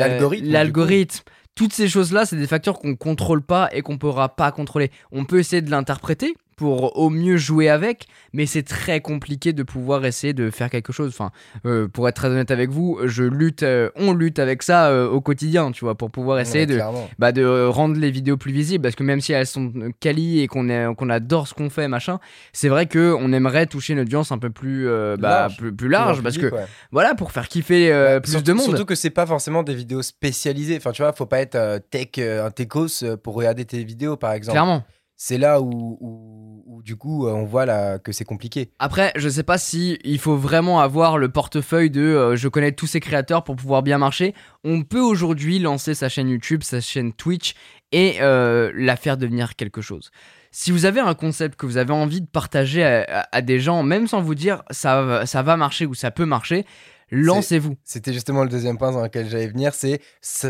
[0.52, 1.20] l'algorithme.
[1.60, 4.90] Toutes ces choses-là, c'est des facteurs qu'on contrôle pas et qu'on pourra pas contrôler.
[5.12, 9.62] On peut essayer de l'interpréter pour au mieux jouer avec, mais c'est très compliqué de
[9.62, 11.08] pouvoir essayer de faire quelque chose.
[11.08, 11.30] Enfin,
[11.64, 15.08] euh, pour être très honnête avec vous, je lutte, euh, on lutte avec ça euh,
[15.08, 16.80] au quotidien, tu vois, pour pouvoir essayer Ouais, de,
[17.18, 20.48] bah, de rendre les vidéos plus visibles parce que même si elles sont quali et
[20.48, 20.68] qu'on
[21.08, 22.18] adore ce qu'on fait machin
[22.52, 25.56] c'est vrai que on aimerait toucher une audience un peu plus bah, Large.
[25.56, 26.66] plus, plus large parce que ouais.
[26.92, 29.62] voilà pour faire kiffer euh, Bah, plus surtout- de monde Surtout que c'est pas forcément
[29.62, 30.76] des vidéos spécialisées.
[30.76, 34.52] Enfin, tu vois, faut pas être tech, un techos pour regarder tes vidéos, par exemple.
[34.52, 34.84] clairement
[35.22, 38.70] C'est là où, du coup, euh, on voit là, que c'est compliqué.
[38.78, 42.72] après je sais pas si il faut vraiment avoir le portefeuille de euh, je connais
[42.72, 46.80] tous ces créateurs pour pouvoir bien marcher on peut aujourd'hui lancer sa chaîne YouTube sa
[46.80, 47.52] chaîne Twitch
[47.92, 50.10] et euh, la faire devenir quelque chose
[50.52, 53.82] si vous avez un concept que vous avez envie de partager à, à- des gens,
[53.84, 56.64] même sans vous dire ça, ça va marcher ou ça peut marcher,
[57.10, 57.76] lancez-vous.
[57.84, 60.00] C'était justement le deuxième point dans lequel j'allais venir, c'est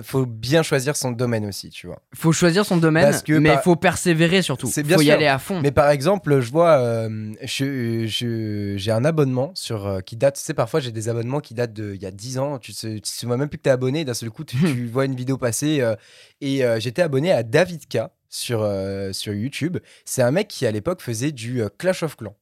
[0.04, 2.00] faut bien choisir son domaine aussi, tu vois.
[2.14, 4.66] Faut choisir son domaine, que mais par- faut persévérer surtout.
[4.68, 5.14] C'est bien faut y sûr.
[5.14, 5.60] aller à fond.
[5.62, 10.36] Mais par exemple, je vois, euh, je- je- j'ai un abonnement sur, euh, qui date,
[10.36, 13.00] tu sais, parfois j'ai des abonnements qui datent d'il y a 10 ans, tu sais,
[13.02, 15.14] tu sais même plus que tu es abonné, d'un seul coup, tu, tu vois une
[15.14, 15.80] vidéo passer.
[15.80, 15.94] euh,
[16.40, 18.66] et j'étais abonné à David K sur,
[19.12, 19.78] sur YouTube.
[20.04, 22.36] C'est un mec qui, à l'époque, faisait du Clash of Clans.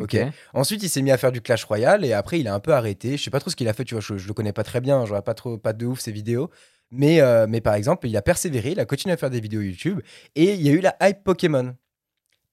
[0.00, 0.16] Ok.
[0.54, 2.72] Ensuite, il s'est mis à faire du Clash Royale et après, il a un peu
[2.72, 3.16] arrêté.
[3.16, 4.64] Je sais pas trop ce qu'il a fait, tu vois, je, je le connais pas
[4.64, 6.50] très bien, j'aurais pas trop, pas de ouf ses vidéos.
[6.90, 9.60] Mais, euh, mais par exemple, il a persévéré, il a continué à faire des vidéos
[9.60, 10.00] YouTube
[10.34, 11.74] et il y a eu la hype Pokémon.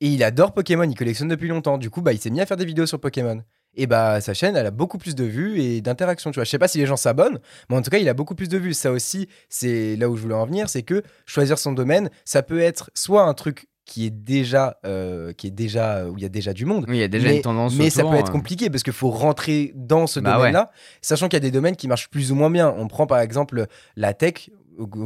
[0.01, 1.77] Et il adore Pokémon, il collectionne depuis longtemps.
[1.77, 3.41] Du coup, bah, il s'est mis à faire des vidéos sur Pokémon.
[3.75, 6.31] Et bah, sa chaîne, elle a beaucoup plus de vues et d'interactions.
[6.31, 8.13] Tu vois, je sais pas si les gens s'abonnent, mais en tout cas, il a
[8.13, 8.73] beaucoup plus de vues.
[8.73, 12.43] Ça aussi, c'est là où je voulais en venir, c'est que choisir son domaine, ça
[12.43, 16.25] peut être soit un truc qui est déjà, euh, qui est déjà où il y
[16.25, 17.75] a déjà du monde, Oui, il y a déjà mais, une tendance.
[17.75, 18.31] mais ça peut être euh.
[18.31, 21.75] compliqué parce qu'il faut rentrer dans ce Bah domaine-là, sachant qu'il y a des domaines
[21.75, 22.73] qui marchent plus ou moins bien.
[22.77, 24.49] On prend par exemple la tech,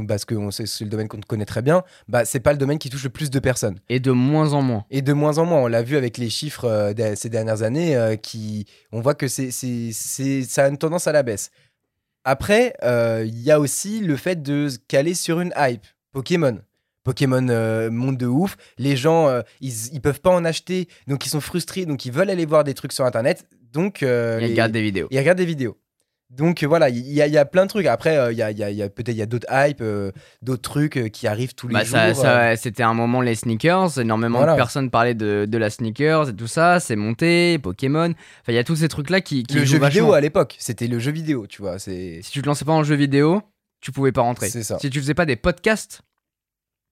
[0.08, 1.84] parce que c'est le domaine qu'on connaît très bien.
[2.08, 3.80] Bah, c'est pas le domaine qui touche le plus de personnes.
[3.90, 4.86] Et de moins en moins.
[4.90, 7.64] Et de moins en moins, on l'a vu avec les chiffres euh, de ces dernières
[7.64, 11.52] années, euh, qui, on voit que c'est, ça a une tendance à la baisse.
[12.24, 15.86] Après, euh, il y a aussi le fait de se caler sur une hype.
[16.12, 16.60] Pokémon.
[17.08, 18.58] Pokémon euh, monte de ouf.
[18.78, 22.12] Les gens, euh, ils, ils peuvent pas en acheter, donc ils sont frustrés, donc ils
[22.12, 23.46] veulent aller voir des trucs sur Internet.
[23.72, 25.08] Donc, euh, Il les- regarde des vidéos.
[25.10, 25.78] ils regardent des vidéos.
[26.30, 27.86] Donc euh, voilà, il y, a- il y a plein de trucs.
[27.86, 29.26] Après, euh, il y a, il y a- il y a- peut-être il y a
[29.26, 32.22] d'autres hypes, euh, d'autres trucs euh, qui arrivent tous les Bah, jours.
[32.22, 32.56] ça, euh.
[32.58, 34.52] c'était un moment les sneakers, énormément Voilà.
[34.52, 38.56] de personnes parlaient de, de la sneakers et tout ça, c'est monté, Pokémon, enfin il
[38.56, 40.14] y a tous ces trucs là qui, qui le jouent jeu vidéo vachement.
[40.14, 41.80] à l'époque, c'était le jeu vidéo, tu vois.
[41.80, 43.42] C'est Si tu te lançais pas en jeu vidéo,
[43.80, 44.50] tu pouvais pas rentrer.
[44.50, 44.80] C'est ça.
[44.80, 46.02] Si tu faisais pas des podcasts,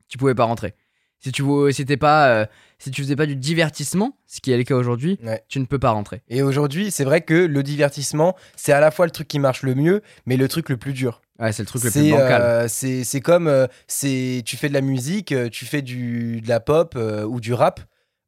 [0.08, 0.76] tu pouvais pas rentrer.
[1.20, 1.44] Si tu
[1.86, 2.46] t'es pas euh,
[2.78, 5.44] si tu faisais pas du divertissement, ce qui est le cas aujourd'hui, Ouais.
[5.48, 6.22] tu ne peux pas rentrer.
[6.28, 9.64] Et aujourd'hui, c'est vrai que le divertissement, c'est à la fois le truc qui marche
[9.64, 11.22] le mieux, mais le truc le plus dur.
[11.40, 12.42] Ouais, c'est le truc le plus bancal.
[12.42, 16.42] euh, c'est c'est comme euh, c'est tu fais de la musique, euh, tu fais du
[16.42, 17.80] de la pop ou du rap,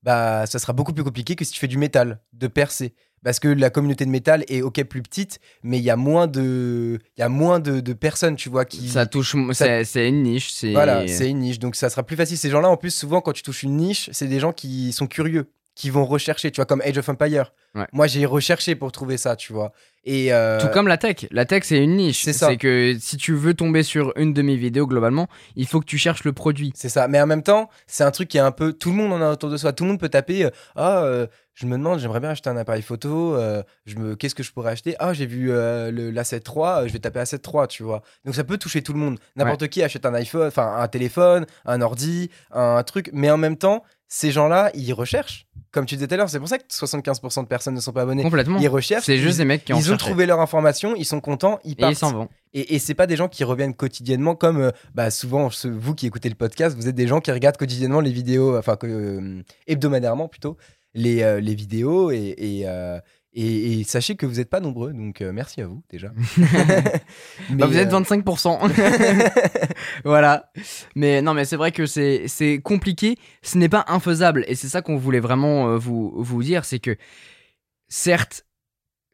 [0.03, 2.95] bah ça sera beaucoup plus compliqué que si tu fais du métal, de percer.
[3.27, 6.27] Parce que la communauté de métal est ok plus petite, mais il y a moins
[6.27, 9.83] de il y a moins de, de personnes, tu vois, qui Ça touche, ça- c'est
[9.83, 11.59] c'est une niche, c'est Voilà, c'est une niche.
[11.59, 12.37] Donc ça sera plus facile.
[12.37, 15.07] Ces gens-là, en plus, souvent, quand tu touches une niche, c'est des gens qui sont
[15.07, 17.53] curieux, qui vont rechercher, tu vois, comme Age of Empire.
[17.75, 17.85] Ouais.
[17.93, 19.71] Moi, j'ai recherché pour trouver ça, tu vois.
[20.05, 21.27] Et euh, Tout comme la tech.
[21.29, 22.23] La tech, c'est une niche.
[22.23, 22.47] C'est ça.
[22.47, 25.85] C'est que si tu veux tomber sur une de mes vidéos, globalement, il faut que
[25.85, 26.71] tu cherches le produit.
[26.75, 27.07] c'est ça.
[27.07, 28.73] Mais en même temps, c'est un truc qui est un peu.
[28.73, 29.71] Tout le monde en a autour de soi.
[29.73, 30.45] Tout le monde peut taper.
[30.45, 33.35] euh, Ah, euh, je me demande, j'aimerais bien acheter un appareil photo.
[33.85, 34.95] je me, qu'est-ce que je pourrais acheter?
[34.99, 36.87] Ah, j'ai vu euh, le l'A7 III.
[36.87, 38.01] je vais taper A7 III, tu vois.
[38.25, 39.19] Donc ça peut toucher tout le monde.
[39.35, 43.09] N'importe qui achète un iPhone, enfin un téléphone, un ordi, un truc.
[43.11, 45.45] Mais en même temps, ces gens-là, ils recherchent.
[45.71, 47.91] Comme tu disais tout à l'heure, c'est pour ça que 75% de personnes ne sont
[47.91, 48.23] pas abonnées.
[48.23, 48.57] Complètement.
[48.59, 49.05] Ils recherchent.
[49.05, 51.73] C'est juste des mecs qui ont Ils ont trouvé leur information, ils sont contents, ils
[51.73, 51.91] Et partent.
[51.93, 52.29] ils s'en vont.
[52.53, 55.93] Et, et c'est pas des gens qui reviennent quotidiennement comme euh, bah, souvent ce- vous
[55.93, 59.43] qui écoutez le podcast, vous êtes des gens qui regardent quotidiennement les vidéos, enfin euh,
[59.67, 60.57] hebdomadairement plutôt,
[60.93, 62.67] les, euh, les vidéos et, et,
[63.39, 66.11] et- et sachez que vous n'êtes pas nombreux, donc euh, merci à vous déjà.
[66.37, 66.45] Mais,
[67.55, 68.59] Bah, vous êtes euh, 25%.
[70.03, 70.51] voilà.
[70.95, 73.17] Mais non, mais c'est vrai que c'est compliqué.
[73.41, 74.43] Ce n'est pas infaisable.
[74.47, 76.65] Et c'est ça qu'on voulait vraiment euh, vous, vous dire.
[76.65, 76.95] C'est que,
[77.87, 78.45] certes,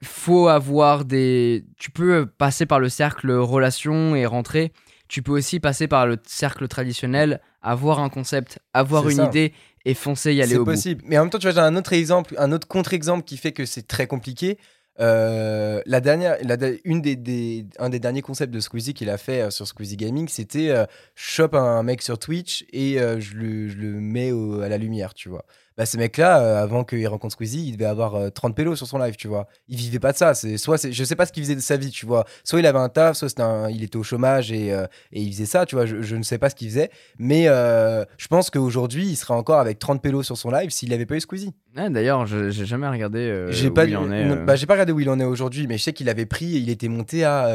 [0.04, 1.66] faut avoir des.
[1.78, 4.72] Tu peux passer par le cercle relation et rentrer.
[5.08, 9.26] Tu peux aussi passer par le cercle traditionnel, avoir un concept, avoir une ça.
[9.26, 9.54] idée
[9.86, 10.72] et foncer y aller C'est au bout.
[10.72, 11.04] possible.
[11.06, 13.52] Mais en même temps, tu vois, j'ai un autre exemple, un autre contre-exemple qui fait
[13.52, 14.58] que c'est très compliqué.
[15.00, 19.18] Euh, la dernière, la une des, des- un des derniers concepts de Squeezie qu'il a
[19.18, 23.20] fait euh, sur Squeezie Gaming, c'était euh, je chope un mec sur Twitch et euh,
[23.20, 25.46] je, le, je le mets au- à la lumière, tu vois.
[25.78, 28.86] Bah, ce mec-là, euh, avant qu'il rencontre Squeezie, il devait avoir euh, 30 pélos sur
[28.88, 29.48] son live, tu vois.
[29.68, 30.34] Il vivait pas de ça.
[30.36, 32.26] C'est soit, c'est- je sais pas ce qu'il faisait de sa vie, tu vois.
[32.44, 35.22] Soit il avait un taf, soit c'était un- il était au chômage et, euh, et
[35.22, 35.86] il faisait ça, tu vois.
[35.86, 39.34] Je, je ne sais pas ce qu'il faisait, mais euh, je pense qu'aujourd'hui, il serait
[39.34, 41.54] encore avec 30 pélos sur son live s'il n'avait pas eu Squeezie.
[41.76, 44.36] Ah, D'ailleurs, je- j'ai jamais regardé J'ai où pas, il en est.
[44.46, 46.46] bah, j'ai pas regardé où il en est aujourd'hui, mais je sais qu'il avait pris,
[46.46, 47.48] il était monté à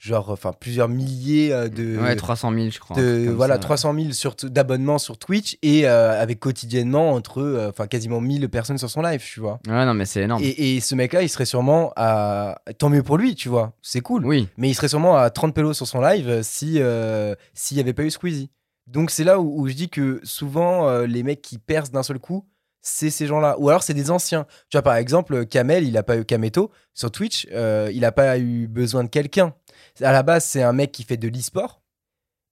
[0.00, 2.96] genre, enfin plusieurs milliers euh, de, ouais, 300 000, je crois.
[2.96, 3.60] de voilà ça.
[3.60, 8.48] 300 000 sur d'abonnements sur Twitch et euh, avec quotidiennement entre euh, enfin quasiment 1000
[8.48, 9.60] personnes sur son live, tu vois.
[9.68, 10.42] Ouais, non, mais c'est énorme.
[10.42, 14.00] Et, et ce mec-là, il serait sûrement à tant mieux pour lui, tu vois, c'est
[14.00, 14.24] cool.
[14.24, 14.48] Oui.
[14.56, 17.92] Mais il serait sûrement à 30 pélos sur son live si euh, s'il n'y avait
[17.92, 18.50] pas eu Squeezie.
[18.86, 22.18] Donc c'est là où, où je dis que souvent les mecs qui percent d'un seul
[22.18, 22.46] coup,
[22.82, 23.56] c'est ces gens-là.
[23.58, 24.46] Ou alors c'est des anciens.
[24.68, 28.12] Tu vois par exemple Kamel, il a pas eu Kameto sur Twitch, euh, il a
[28.12, 29.54] pas eu besoin de quelqu'un.
[30.00, 31.82] À la base c'est un mec qui fait de l'e-sport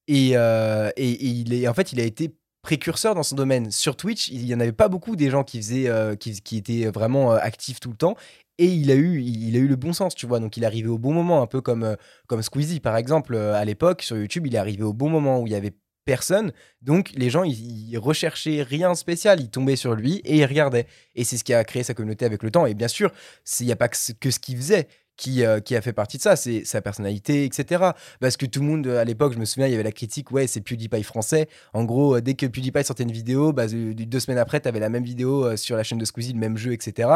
[0.08, 3.70] et, euh, et, et il est en fait il a été précurseur dans son domaine.
[3.70, 6.56] Sur Twitch, il y en avait pas beaucoup des gens qui faisaient, euh, qui, qui
[6.56, 8.16] étaient vraiment euh, actifs tout le temps.
[8.58, 10.40] Et il a eu, il a eu le bon sens, tu vois.
[10.40, 13.64] Donc il est arrivé au bon moment, un peu comme, comme Squeezie par exemple à
[13.64, 14.46] l'époque sur YouTube.
[14.48, 16.52] Il est arrivé au bon moment où il y avait personne.
[16.82, 19.40] Donc les gens, ils, recherchaient rien spécial.
[19.40, 20.86] Ils tombaient sur lui et ils regardaient.
[21.14, 22.66] Et c'est ce qui a créé sa communauté avec le temps.
[22.66, 23.12] Et bien sûr,
[23.60, 24.88] il n'y a pas que ce, que ce qu'il faisait.
[25.18, 27.90] Qui, euh, qui, a fait partie de ça, c'est sa personnalité, etc.
[28.20, 30.30] Parce que tout le monde, à l'époque, je me souviens, il y avait la critique,
[30.30, 31.48] ouais, c'est PewDiePie français.
[31.72, 34.78] En gros, euh, dès que PewDiePie sortait une vidéo, bah, deux semaines après, tu avais
[34.78, 37.08] la même vidéo euh, sur la chaîne de Squeezie, le même jeu, etc.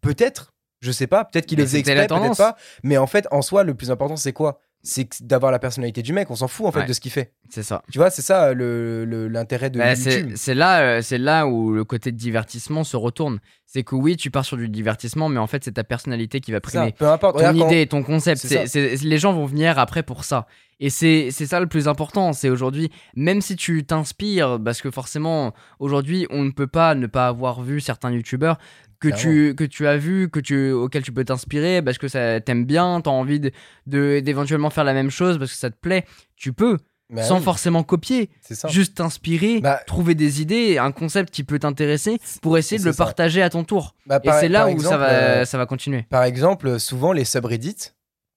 [0.00, 2.56] Peut-être, je sais pas, peut-être qu'il le faisait exprès, peut-être pas.
[2.84, 4.60] Mais en fait, en soi, le plus important, c'est quoi?
[4.82, 6.30] C'est d'avoir la personnalité du mec.
[6.30, 7.32] On s'en fout en fait de ce qu'il fait.
[7.50, 7.82] C'est ça.
[7.90, 10.32] Tu vois, c'est ça l'intérêt de bah, YouTube.
[10.36, 13.40] C'est là, euh, c'est là où le côté de divertissement se retourne.
[13.66, 16.52] C'est que oui, tu pars sur du divertissement, mais en fait, c'est ta personnalité qui
[16.52, 16.92] va primer.
[16.92, 17.38] peu importe.
[17.38, 18.42] Ton idée, ton concept.
[18.44, 20.46] les gens vont venir après pour ça.
[20.80, 22.32] Et c'est ça le plus important.
[22.32, 27.06] C'est aujourd'hui, même si tu t'inspires, parce que forcément, aujourd'hui, on ne peut pas ne
[27.06, 28.58] pas avoir vu certains youtubeurs
[29.00, 32.40] que tu, que tu as vu, que tu, auquel tu peux t'inspirer parce que ça
[32.40, 33.40] t'aime bien, t'as envie
[33.86, 36.04] d'éventuellement de, faire la même chose parce que ça te plaît,
[36.36, 36.78] tu peux.
[37.10, 38.28] Bah sans forcément copier,
[38.68, 42.92] juste t'inspirer, bah trouver des idées, un concept qui peut t'intéresser pour essayer de le
[42.92, 43.94] partager à ton tour.
[44.04, 46.02] Bah, et c'est là où ça, va, euh, ça va continuer.
[46.10, 47.92] Par exemple, souvent les subreddits,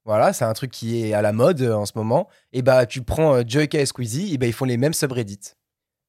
[0.05, 2.27] voilà, c'est un truc qui est à la mode euh, en ce moment.
[2.53, 5.53] Et bah, tu prends euh, Joyka et Squeezie, et bah, ils font les mêmes subreddits.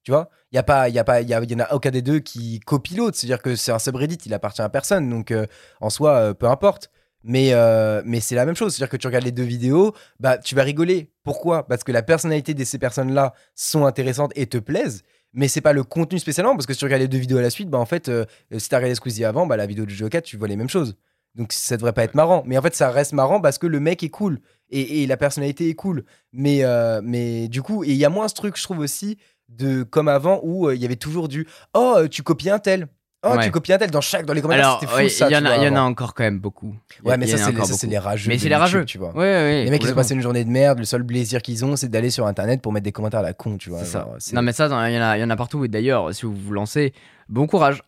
[0.05, 1.91] Tu vois Il y a pas, il y a pas, il y, en a aucun
[1.91, 3.17] des deux qui copie l'autre.
[3.17, 5.09] C'est-à-dire que c'est un subreddit, il appartient à personne.
[5.09, 5.47] Donc euh,
[5.81, 6.91] en soi, euh, peu importe.
[7.25, 8.75] Mais, euh, mais c'est la même chose.
[8.75, 11.13] C'est-à-dire que tu regardes les deux vidéos, bah tu vas rigoler.
[11.23, 11.69] Pourquoi?
[11.69, 15.03] Parce que la personnalité de ces personnes-là sont intéressantes et te plaisent.
[15.33, 17.43] Mais c'est pas le contenu spécialement, parce que si tu regardes les deux vidéos à
[17.43, 18.11] la suite, bah en fait,
[18.59, 20.97] si t'as regardé Squeezie avant, bah la vidéo du Joker, tu vois les mêmes choses.
[21.35, 22.43] Donc ça devrait pas être marrant.
[22.45, 25.17] Mais en fait, ça reste marrant parce que le mec est cool et, et la
[25.17, 26.05] personnalité est cool.
[26.33, 26.65] Mais,
[27.03, 29.17] mais du coup, et il y a moins ce truc, je trouve aussi,
[29.57, 32.59] de comme avant où euh, il y avait toujours du oh euh, tu copies un
[32.59, 32.89] tel
[33.25, 35.29] Oh, tu copies un tel dans chaque dans les commentaires, c'était fou ça.
[35.31, 36.75] Il y, en a, y en a encore quand même beaucoup.
[37.05, 38.29] Ouais, mais ça, c'est les, rageux.
[38.29, 39.13] Mais c'est les rageux, tu vois.
[39.15, 40.81] les mecs, ils ont passé une journée de merde.
[40.81, 43.33] Le seul plaisir qu'ils ont, c'est d'aller sur internet pour mettre des commentaires à la
[43.33, 43.85] con, tu vois.
[43.85, 44.09] Ça.
[44.33, 45.65] Non, mais ça, il y, en a, y en a partout.
[45.65, 46.93] Et d'ailleurs, si vous vous lancez,
[47.29, 47.83] bon courage.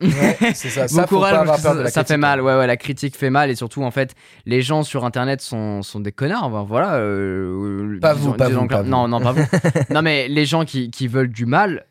[0.54, 0.86] c'est ça.
[0.92, 1.48] bon courage,
[1.88, 2.40] ça, fait mal.
[2.40, 3.50] Ouais, ouais, la critique fait mal.
[3.50, 4.14] Et surtout, en fait,
[4.46, 6.64] les gens sur internet sont, sont des connards.
[6.64, 6.94] voilà.
[6.94, 8.68] Euh, pas vous, pas vous.
[8.84, 9.44] Non, non, pas vous.
[9.90, 11.86] non, mais les gens qui veulent du mal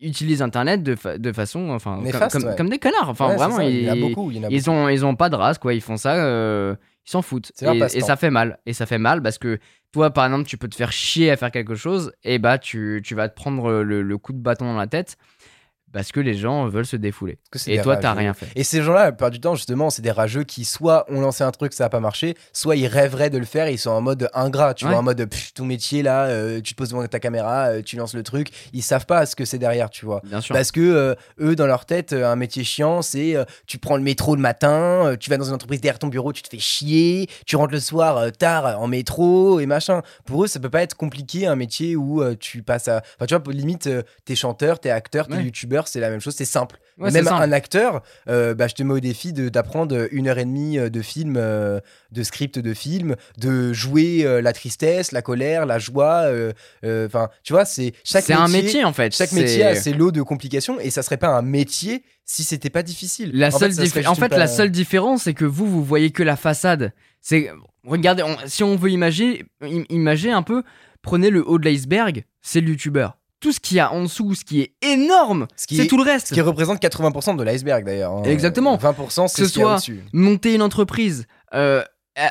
[0.00, 3.08] utilisent internet de, de façon enfin comme, comme, des connards.
[3.08, 5.74] Enfin vraiment ils, y a beaucoup, ils ont ils ont pas de race quoi.
[5.74, 6.74] Ils font ça euh,
[7.06, 7.52] ils s'en foutent.
[7.60, 8.58] Et, ça fait mal.
[8.66, 9.58] Et ça fait mal parce que
[9.92, 13.02] toi par exemple tu peux te faire chier à faire quelque chose et bah tu,
[13.04, 15.16] tu vas te prendre le, le, coup de bâton dans la tête
[15.92, 17.38] parce que les gens veulent se défouler.
[17.66, 18.46] et toi, t'as rien fait.
[18.54, 21.44] Et ces gens-là, la plupart du temps, justement, c'est des rageux qui soit ont lancé
[21.44, 23.90] un truc, ça n'a pas marché, soit ils rêveraient de le faire et ils sont
[23.90, 27.06] en mode ingrat, tu vois, en mode ton métier là, euh, tu te poses devant
[27.06, 30.04] ta caméra, euh, tu lances le truc, ils savent pas ce que c'est derrière, tu
[30.04, 30.20] vois.
[30.24, 30.54] Bien sûr.
[30.54, 34.34] Parce que euh, eux, dans leur tête, un métier chiant, c'est tu prends le métro
[34.34, 37.56] le matin, tu vas dans une entreprise derrière ton bureau, tu te fais chier, tu
[37.56, 40.02] rentres le soir tard en métro et machin.
[40.24, 43.02] Pour eux, ça peut pas être compliqué un métier où tu passes à.
[43.16, 43.88] Enfin, tu vois, limite,
[44.24, 46.80] t'es chanteur, t'es acteur, t'es youtubeur c'est la même chose, c'est simple.
[46.96, 50.78] Même un acteur, euh, bah, je te mets au défi d'apprendre une heure et demie
[50.78, 51.78] euh, de film, euh,
[52.10, 56.28] de script de film, de jouer la tristesse, la colère, la joie.
[56.84, 58.24] Enfin, tu vois, c'est chaque.
[58.24, 59.14] C'est un métier en fait.
[59.14, 62.70] Chaque métier a ses lots de complications et ça serait pas un métier si c'était
[62.70, 63.30] pas difficile.
[63.32, 66.22] La en seule, fait, en fait la seule différence, c'est que vous, vous voyez que
[66.22, 66.92] la façade.
[67.20, 67.50] C'est
[67.84, 69.44] regardez, si on veut imaginer,
[69.88, 70.62] imaginer un peu,
[71.02, 74.34] prenez le haut de l'iceberg, c'est le youtubeur tout ce qu'il y a en dessous,
[74.34, 76.28] ce qui est énorme, c'est tout le reste.
[76.28, 78.12] Ce qui représente 80% de l'iceberg d'ailleurs.
[78.12, 78.22] Hein.
[78.24, 78.76] Exactement.
[78.76, 79.78] 20% c'est ce, soit
[80.12, 81.82] monter une entreprise, euh,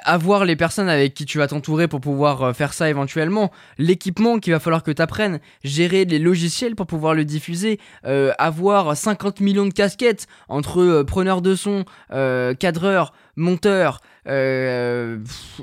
[0.03, 4.39] avoir les personnes avec qui tu vas t'entourer pour pouvoir euh, faire ça éventuellement, l'équipement
[4.39, 8.97] qu'il va falloir que tu apprennes, gérer les logiciels pour pouvoir le diffuser, euh, avoir
[8.97, 11.85] 50 millions de casquettes entre preneurs de son,
[12.59, 15.19] cadreurs, monteurs, euh,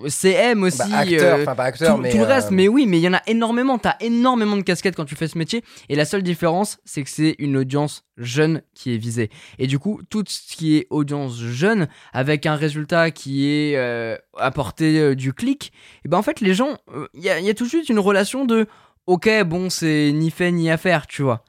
[0.06, 0.78] CM aussi.
[0.78, 3.02] Bah, acteur, euh, pas acteur, tout, mais tout le reste, euh, mais oui, mais il
[3.02, 3.76] y en a énormément.
[3.78, 5.62] T'as énormément de casquettes quand tu fais ce métier.
[5.90, 9.28] Et la seule différence, c'est que c'est une audience jeune qui est visée.
[9.58, 13.76] Et du coup, tout ce qui est audience jeune, avec un résultat qui est
[14.38, 15.72] apporté du clic,
[16.04, 16.78] et ben en fait, les gens,
[17.12, 18.66] il y, y, a tout de suite une relation de
[19.06, 21.44] ok, bon, c'est ni fait ni à faire, tu vois.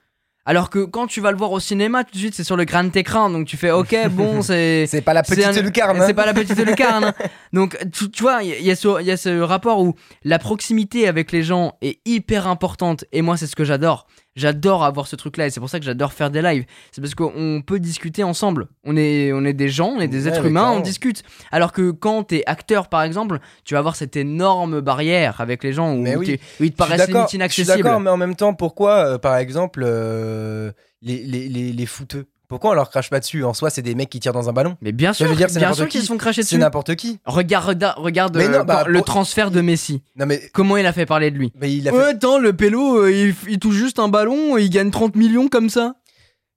[0.47, 2.65] Alors que quand tu vas le voir au cinéma, tout de suite c'est sur le
[2.65, 4.85] grand écran, donc tu fais ok, bon, c'est.
[4.87, 6.03] c'est pas la petite lucarne.
[6.05, 7.13] C'est pas la petite lucarne.
[7.53, 11.31] donc tu, vois, il y, a ce, y a ce rapport où la proximité avec
[11.31, 14.05] les gens est hyper importante, et moi c'est ce que j'adore.
[14.35, 16.65] J'adore avoir ce truc-là et c'est pour ça que j'adore faire des lives.
[16.91, 18.67] C'est parce qu'on peut discuter ensemble.
[18.83, 21.23] On est, on est des gens, on est des Ouais, êtres humains, on discute.
[21.53, 25.71] Alors que quand t'es acteur, par exemple, tu vas avoir cette énorme barrière avec les
[25.71, 26.25] gens où, Mais oui.
[26.25, 27.77] t'es- où ils te paraissent Je suis inaccessibles.
[27.83, 30.71] d'accord, mais en même temps, pourquoi, euh, par exemple, euh,
[31.01, 33.43] les, les, les, les footeux Pourquoi on leur crache pas dessus?
[33.43, 34.77] En soi, c'est des mecs qui tirent dans un ballon.
[34.81, 35.97] Mais bien sûr, veux dire, c'est bien n'importe sûr qui.
[35.97, 36.57] qu'ils se font cracher C'est dessus.
[36.59, 37.19] n'importe qui.
[37.25, 40.01] Regarde, regarde, euh, non, bah, le pour- transfert de Messi.
[40.15, 41.51] Non, mais, Comment il a fait parler de lui?
[41.59, 41.97] Mais il a fait.
[41.97, 45.47] Ouais, attends, le pélo, euh, il, il touche juste un ballon, il gagne 30 millions
[45.47, 45.95] comme ça.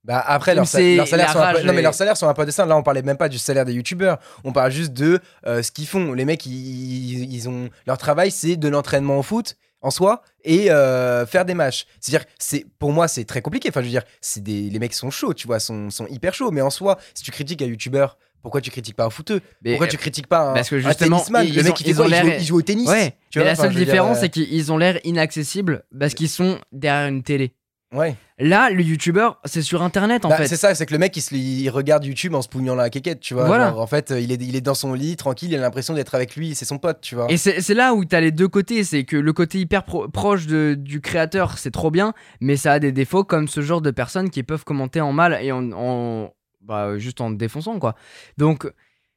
[0.05, 1.67] Bah après, leurs sa- c'est leurs salaires la sont un peu...
[1.67, 2.47] Non, mais et- leurs salaires sont un peu.
[2.47, 4.19] Là, on parlait même pas du salaire des youtubeurs.
[4.45, 6.13] On parle juste de euh, ce qu'ils font.
[6.15, 11.25] Les mecs, ils ont leur travail, c'est de l'entraînement au foot en soi et euh,
[11.27, 11.87] faire des matchs.
[12.01, 13.69] C'est-à-dire, c'est pour moi, c'est très compliqué.
[13.69, 16.35] Enfin, je veux dire, c'est des les mecs sont chauds, tu vois, sont, sont hyper
[16.35, 16.51] chauds.
[16.51, 19.41] Mais en soi, si tu critiques un youtubeur, pourquoi tu critiques pas un footeux?
[19.63, 21.77] Mais, Pourquoi euh, tu critiques pas un, parce que un justement, ils Le mec, ont-
[21.81, 22.05] il, fait ils quoi?
[22.05, 22.89] ont il, joue, l'air- il joue au tennis.
[22.89, 26.15] Ouais, Tu mais vois, la seule dire, différence, euh, c'est qu'ils ont l'air inaccessibles parce
[26.15, 27.53] qu'ils sont derrière une télé.
[27.95, 28.17] Ouais.
[28.39, 30.47] Là, le youtubeur, c'est sur internet en Bah, fait.
[30.47, 32.91] C'est ça, c'est que le mec il, se, il regarde YouTube en se pougnant la
[32.91, 33.47] quéquette, tu vois.
[33.47, 33.71] Voilà.
[33.71, 36.15] Genre, en fait, il est, il est dans son lit, tranquille, il a l'impression d'être
[36.15, 37.31] avec lui, c'est son pote, tu vois.
[37.31, 40.47] Et c'est là où t'as les deux côtés, c'est que le côté hyper pro- proche
[40.47, 43.91] de- du créateur, c'est trop bien, mais ça a des défauts comme ce genre de
[43.91, 47.95] personnes qui peuvent commenter en mal et en, en- bah, juste en te défonçant quoi.
[48.37, 48.71] Donc,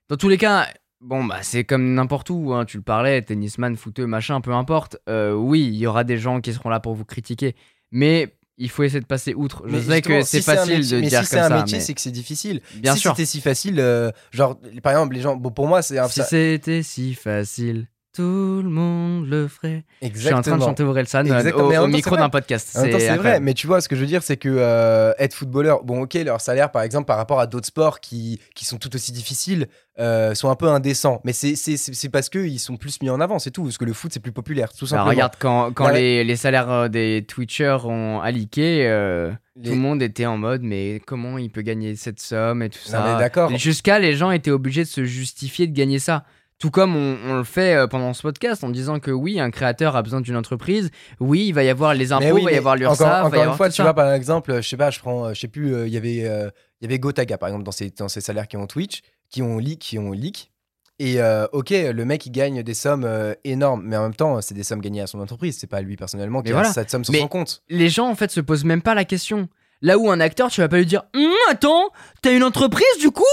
[0.07, 0.67] dans tous les cas,
[1.01, 4.97] bon bah c'est comme n'importe où, hein, tu le parlais, tennisman, footeux, machin, peu importe.
[5.09, 7.55] Euh, oui, il y aura des gens qui seront là pour vous critiquer,
[7.91, 9.63] mais il faut essayer de passer outre.
[9.67, 11.77] Je Mais sais que c'est si facile de mais dire si c'est un ça, métier,
[11.79, 12.61] mais c'est que c'est difficile.
[12.75, 13.11] bien si sûr.
[13.11, 16.07] c'était si facile, euh, genre, par exemple, les gens, bon, pour moi, c'est un.
[16.07, 19.83] Si c'était si facile, tout le monde le ferait.
[20.01, 20.41] Je suis en Exactement.
[20.41, 22.69] train de chanter Orelsan euh, Exactement, au, au micro d'un podcast.
[22.73, 25.83] C'est vrai, mais tu vois, ce que je veux dire, c'est que euh, être footballeur,
[25.83, 28.93] bon, ok, leur salaire, par exemple, par rapport à d'autres sports qui, qui sont tout
[28.95, 29.67] aussi difficiles,
[29.99, 31.21] euh, sont un peu indécents.
[31.23, 33.63] Mais c'est- parce qu'ils sont plus mis en avant, c'est tout.
[33.63, 35.09] Parce que le foot, c'est plus populaire, tout Bah, simplement.
[35.09, 40.01] regarde, quand, quand les, les salaires des Twitchers ont aliqué, euh, Les- tout le monde
[40.01, 43.17] était en mode mais comment il peut gagner cette somme et tout Non, ça?
[43.17, 43.55] d'accord.
[43.57, 46.25] Jusqu'à les gens étaient obligés de se justifier de gagner ça.
[46.61, 49.49] Tout comme on, on le fait euh, pendant ce podcast en disant que oui, un
[49.49, 52.51] créateur a besoin d'une entreprise, oui, il va y avoir les impôts, oui, il va
[52.51, 53.83] y avoir l'URSSAF, Encore, va y une fois, tu ça.
[53.83, 55.97] vois, par exemple, je sais pas, je prends, euh, je sais plus, euh, il y
[55.97, 58.67] avait, euh, il y avait Gotaga, par exemple, dans ses, dans ses salaires qui ont
[58.67, 60.51] Twitch, qui ont leak, qui ont leak.
[60.99, 63.09] Et euh, ok, le mec, il gagne des sommes
[63.43, 65.95] énormes, mais en même temps, c'est des sommes gagnées à son entreprise, c'est pas lui
[65.95, 66.71] personnellement qui Mais a voilà.
[66.73, 67.63] cette somme sur Mais- son compte.
[67.69, 69.49] les gens en fait se posent même pas la question.
[69.81, 71.89] Là où un acteur, tu vas pas lui dire Hum, Attends,
[72.21, 73.23] t'as une entreprise du coup?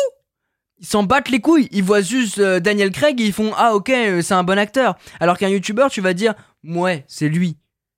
[0.80, 1.68] Ils s'en battent les couilles.
[1.72, 4.58] Ils voient juste euh, Daniel Craig et ils font Ah, ok, euh, c'est un bon
[4.58, 4.96] acteur.
[5.20, 7.56] Alors qu'un youtubeur, tu vas dire Ouais, c'est lui.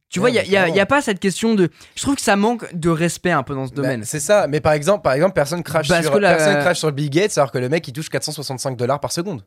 [0.09, 1.69] Tu vois, il y a, a- pas cette question de.
[1.95, 4.03] Je trouve que ça manque de respect un peu dans ce Bah, domaine.
[4.05, 6.91] c'est ça, mais par exemple, par exemple personne crache Parce sur la- personne crache sur
[6.91, 9.45] Bill Gates alors que le mec il touche 465 dollars par seconde.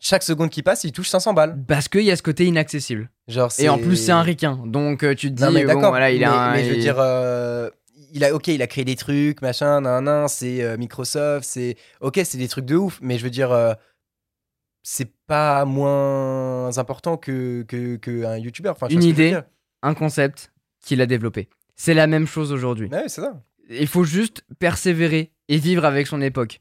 [0.00, 1.58] Chaque seconde qui passe, il touche 500 balles.
[1.68, 3.10] Parce qu'il y a ce côté inaccessible.
[3.28, 4.58] Genre, Et en plus, c'est un ricain.
[4.64, 6.52] Donc euh, tu te Non, dis mais Bon, d'accord, voilà, il mais, a un.
[6.52, 7.68] mais je veux il- dire, euh,
[8.12, 11.76] il a, ok, il a créé des trucs, machin, nan, nan, c'est euh, Microsoft, c'est,
[12.00, 13.74] ok, c'est des trucs de ouf, mais je veux dire, euh,
[14.82, 18.70] c'est pas moins important que, que, que YouTuber.
[18.70, 19.38] Enfin, Une idée.
[19.82, 21.48] un concept qu'il a développé.
[21.74, 22.88] C'est la même chose aujourd'hui.
[22.88, 23.42] Ouais, c'est ça.
[23.68, 26.60] Il faut juste persévérer et vivre avec son époque.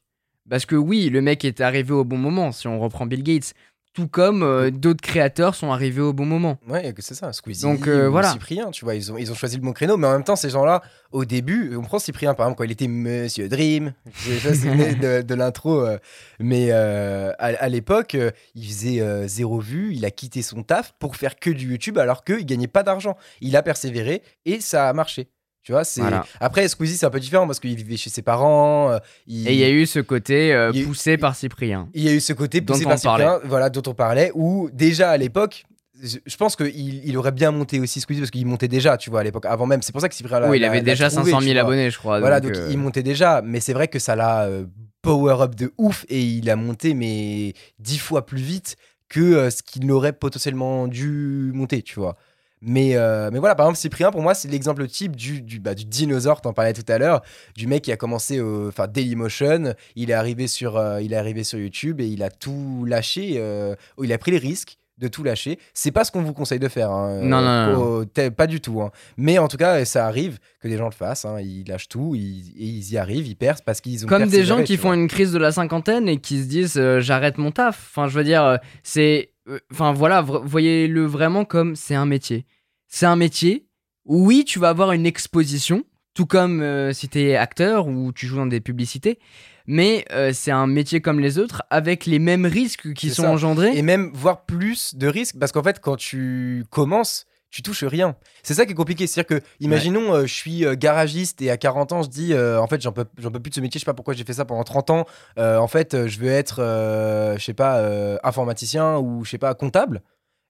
[0.49, 3.53] Parce que oui, le mec est arrivé au bon moment, si on reprend Bill Gates.
[3.95, 6.59] Tout comme euh, d'autres créateurs sont arrivés au bon moment.
[6.67, 8.29] Ouais, c'est ça, Squeezie Donc, euh, ou voilà.
[8.29, 10.35] Cyprien, tu vois, ils ont, ils ont choisi le bon créneau, mais en même temps,
[10.35, 10.81] ces gens-là,
[11.13, 14.53] au début, on prend Cyprien par exemple quand il était Monsieur Dream, je sais pas
[14.53, 15.97] si vous souvenez de, de l'intro, euh,
[16.39, 18.17] mais à, à l'époque,
[18.53, 22.25] il faisait zéro vue, il a quitté son taf pour faire que du YouTube alors
[22.25, 23.15] qu'il gagnait pas d'argent.
[23.39, 25.29] Il a persévéré et ça a marché.
[25.65, 26.23] Tu vois, c'est Voilà.
[26.39, 28.91] après Squeezie c'est un peu différent parce qu'il vivait chez ses parents.
[28.91, 29.47] euh, il...
[29.47, 31.89] Et il y a eu ce côté euh, il y a eu- poussé par Cyprien.
[31.95, 34.31] Il y a eu ce côté Dont poussé on par Cyprien, voilà, dont on parlait,
[34.35, 35.63] où déjà à l'époque,
[36.03, 39.09] je je pense qu'il il aurait bien monté aussi Squeezie parce qu'il montait déjà, tu
[39.09, 39.81] vois, à l'époque, avant même.
[39.81, 41.45] C'est pour ça que Cyprien l'a- oui, il l'a- avait l'a déjà trouvé, 500 tu
[41.45, 41.61] 000 vois.
[41.63, 42.19] abonnés, je crois.
[42.19, 44.65] Voilà, donc, donc euh, il montait déjà, mais c'est vrai que ça l'a euh,
[45.01, 48.75] power up de ouf et il a monté mais dix fois plus vite
[49.09, 52.15] que euh, ce qu'il aurait potentiellement dû monter, tu vois.
[52.61, 55.75] Mais, euh, mais voilà, par exemple, Cyprien, pour moi, c'est l'exemple type du, du, bah,
[55.75, 57.21] du dinosaure, t'en parlais tout à l'heure,
[57.55, 61.43] du mec qui a commencé enfin, Dailymotion, il est, arrivé sur, euh, il est arrivé
[61.43, 65.23] sur YouTube et il a tout lâché, euh, il a pris les risques de tout
[65.23, 65.59] lâcher.
[65.73, 68.47] C'est pas ce qu'on vous conseille de faire, hein, Non, non, non, au- t'es- pas
[68.47, 68.81] du tout.
[68.81, 68.91] hein.
[69.17, 72.15] Mais en tout cas, ça arrive que des gens le fassent, hein, ils lâchent tout,
[72.15, 74.77] ils, et ils y arrivent, ils percent parce qu'ils ont Comme des gens qui tu
[74.77, 74.95] font vois.
[74.95, 77.77] une crise de la cinquantaine et qui se disent euh, j'arrête mon taf.
[77.91, 79.31] Enfin, je veux dire, euh, c'est.
[79.49, 82.45] euh, Enfin, voilà, voyez-le vraiment comme c'est un métier.
[82.87, 83.67] C'est un métier.
[84.05, 85.83] Oui, tu vas avoir une exposition,
[86.13, 89.19] tout comme euh, si t'es acteur ou tu joues dans des publicités.
[89.67, 93.31] Mais euh, c'est un métier comme les autres, avec les mêmes risques qui sont ça.
[93.31, 93.75] engendrés.
[93.75, 98.17] Et même voire plus de risques, parce qu'en fait, quand tu commences, tu touches rien.
[98.43, 99.07] C'est ça qui est compliqué.
[99.07, 102.59] C'est-à-dire que, imaginons, euh, je suis euh, garagiste et à 40 ans, je dis, euh,
[102.59, 104.33] en fait, j'en peux, peux plus de ce métier, je sais pas pourquoi j'ai fait
[104.33, 105.05] ça pendant 30 ans.
[105.37, 107.81] En fait, je veux être, je sais pas,
[108.23, 110.01] informaticien ou, je sais pas, comptable.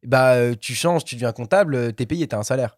[0.04, 2.78] Bah, tu changes, tu deviens comptable, t'es payé, t'as un salaire.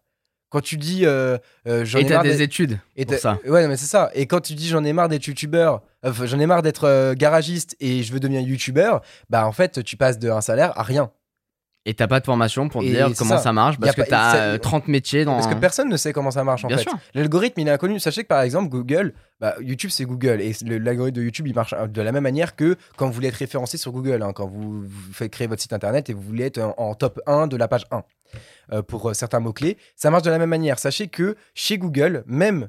[0.50, 1.36] Quand tu dis, euh,
[1.66, 3.38] euh, j'en Et ai marre des études et pour ça.
[3.46, 4.10] Ouais, non, mais c'est ça.
[4.14, 7.14] Et quand tu dis j'en ai marre d'être youtubeur, enfin, j'en ai marre d'être euh,
[7.14, 11.10] garagiste et je veux devenir youtubeur, bah en fait, tu passes d'un salaire à rien.
[11.88, 13.42] Et t'as pas de formation pour te Et dire comment ça.
[13.44, 15.34] ça, marche parce que t'as euh, 30 métiers dans.
[15.34, 16.82] Parce que personne ne sait comment ça marche en Bien fait.
[16.82, 16.92] sûr.
[17.14, 17.98] L'algorithme, il est inconnu.
[17.98, 20.40] Sachez que par exemple, Google, bah, YouTube, c'est Google.
[20.42, 23.28] Et l'algorithme de YouTube, il marche euh, de la même manière que quand vous voulez
[23.28, 24.22] être référencé sur Google.
[24.22, 26.94] hein, quand vous, vous faites créer votre site internet et vous voulez être en, en
[26.94, 28.02] top 1 de la page 1
[28.74, 29.78] euh, pour euh, certains mots-clés.
[29.96, 30.78] Ça marche de la même manière.
[30.78, 32.68] Sachez que chez Google, même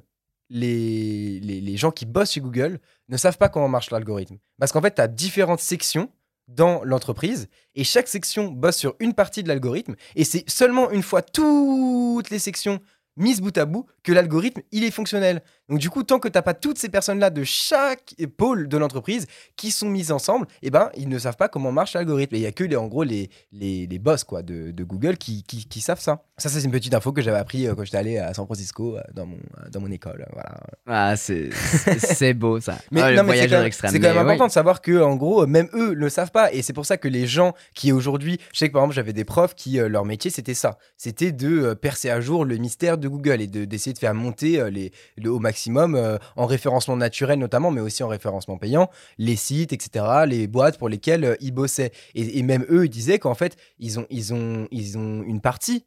[0.50, 4.38] les, les, les gens qui bossent chez Google ne savent pas comment marche l'algorithme.
[4.60, 6.10] Parce qu'en fait, tu as différentes sections
[6.50, 11.04] dans l'entreprise et chaque section bosse sur une partie de l'algorithme et c'est seulement une
[11.04, 12.80] fois toutes les sections
[13.20, 15.44] mises bout à bout que l'algorithme il est fonctionnel.
[15.68, 19.28] Donc du coup, tant que t'as pas toutes ces personnes-là de chaque pôle de l'entreprise
[19.56, 22.36] qui sont mises ensemble, eh ben ils ne savent pas comment marche l'algorithme.
[22.36, 25.18] Et il y a que les, en gros les, les, les boss quoi de, Google
[25.18, 26.24] qui, qui savent ça.
[26.40, 28.98] Ça, c'est une petite info que j'avais appris euh, quand j'étais allé à San Francisco
[28.98, 30.26] euh, dans mon euh, dans mon école.
[30.34, 30.60] Voilà.
[30.88, 32.78] Ah, c'est beau ça.
[32.92, 33.92] Mais, Ah, le non, mais c'est voyageur extrême.
[33.92, 34.50] c'est quand même mais important oui.
[34.50, 36.52] de savoir que, en gros, même eux ne le savent pas.
[36.54, 39.14] Et c'est pour ça que les gens qui aujourd'hui, je sais que par exemple, j'avais
[39.14, 40.78] des profs qui, leur métier, c'était ça.
[40.98, 44.70] C'était de percer à jour le mystère de Google et de- d'essayer de faire monter
[44.72, 49.74] les, le, au maximum, en référencement naturel notamment, mais aussi en référencement payant, les sites,
[49.74, 51.92] etc., les boîtes pour lesquelles ils bossaient.
[52.16, 55.42] Et, et même eux, ils disaient qu'en fait, ils ont, ils, ont, ils ont une
[55.42, 55.86] partie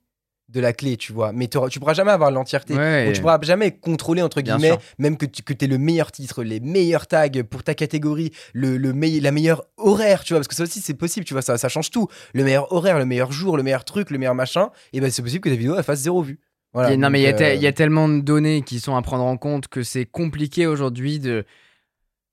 [0.49, 1.33] de la clé, tu vois.
[1.33, 2.75] Mais tu pourras jamais avoir l'entièreté.
[2.75, 3.07] Ouais.
[3.07, 4.69] Donc tu pourras jamais contrôler entre guillemets,
[4.99, 8.77] même que tu que aies le meilleur titre, les meilleurs tags pour ta catégorie, le,
[8.77, 11.57] le la meilleure horaire, tu vois, parce que ça aussi c'est possible, tu vois, ça,
[11.57, 12.09] ça change tout.
[12.35, 15.23] Le meilleur horaire, le meilleur jour, le meilleur truc, le meilleur machin, et ben c'est
[15.23, 16.39] possible que ta vidéo elle fasse zéro vue.
[16.75, 18.81] Voilà, non, mais il y, a te- euh, il y a tellement de données qui
[18.81, 21.45] sont à prendre en compte que c'est compliqué aujourd'hui de.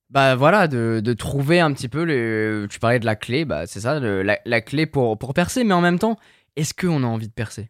[0.10, 2.68] Bah voilà, de, de trouver un petit peu le.
[2.70, 5.64] Tu parlais de la clé, bah c'est ça, le- la, la clé pour, pour percer,
[5.64, 6.18] mais en même temps,
[6.56, 7.70] est-ce qu'on a envie de percer?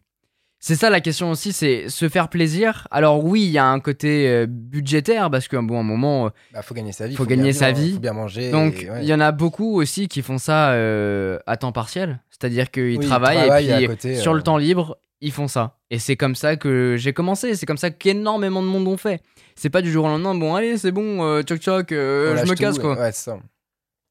[0.62, 2.86] C'est ça la question aussi, c'est se faire plaisir.
[2.90, 6.30] Alors oui, il y a un côté euh, budgétaire, parce qu'à un bon moment, euh,
[6.52, 7.94] bah, faut gagner sa vie, faut bien gagner vivre, sa vie.
[7.94, 8.50] faut bien manger.
[8.50, 9.06] donc il ouais.
[9.06, 12.20] y en a beaucoup aussi qui font ça euh, à temps partiel.
[12.28, 14.36] C'est-à-dire qu'ils Oui, travaillent, travaillent et puis côté, sur euh.
[14.36, 15.78] le temps libre, ils font ça.
[15.90, 19.22] Et c'est comme ça que j'ai commencé, c'est comme ça qu'énormément de monde ont fait.
[19.54, 22.54] C'est pas du jour au lendemain, bon allez c'est bon, euh, tchoc tchoc, je me
[22.54, 23.00] casse quoi.
[23.00, 23.12] Ouais.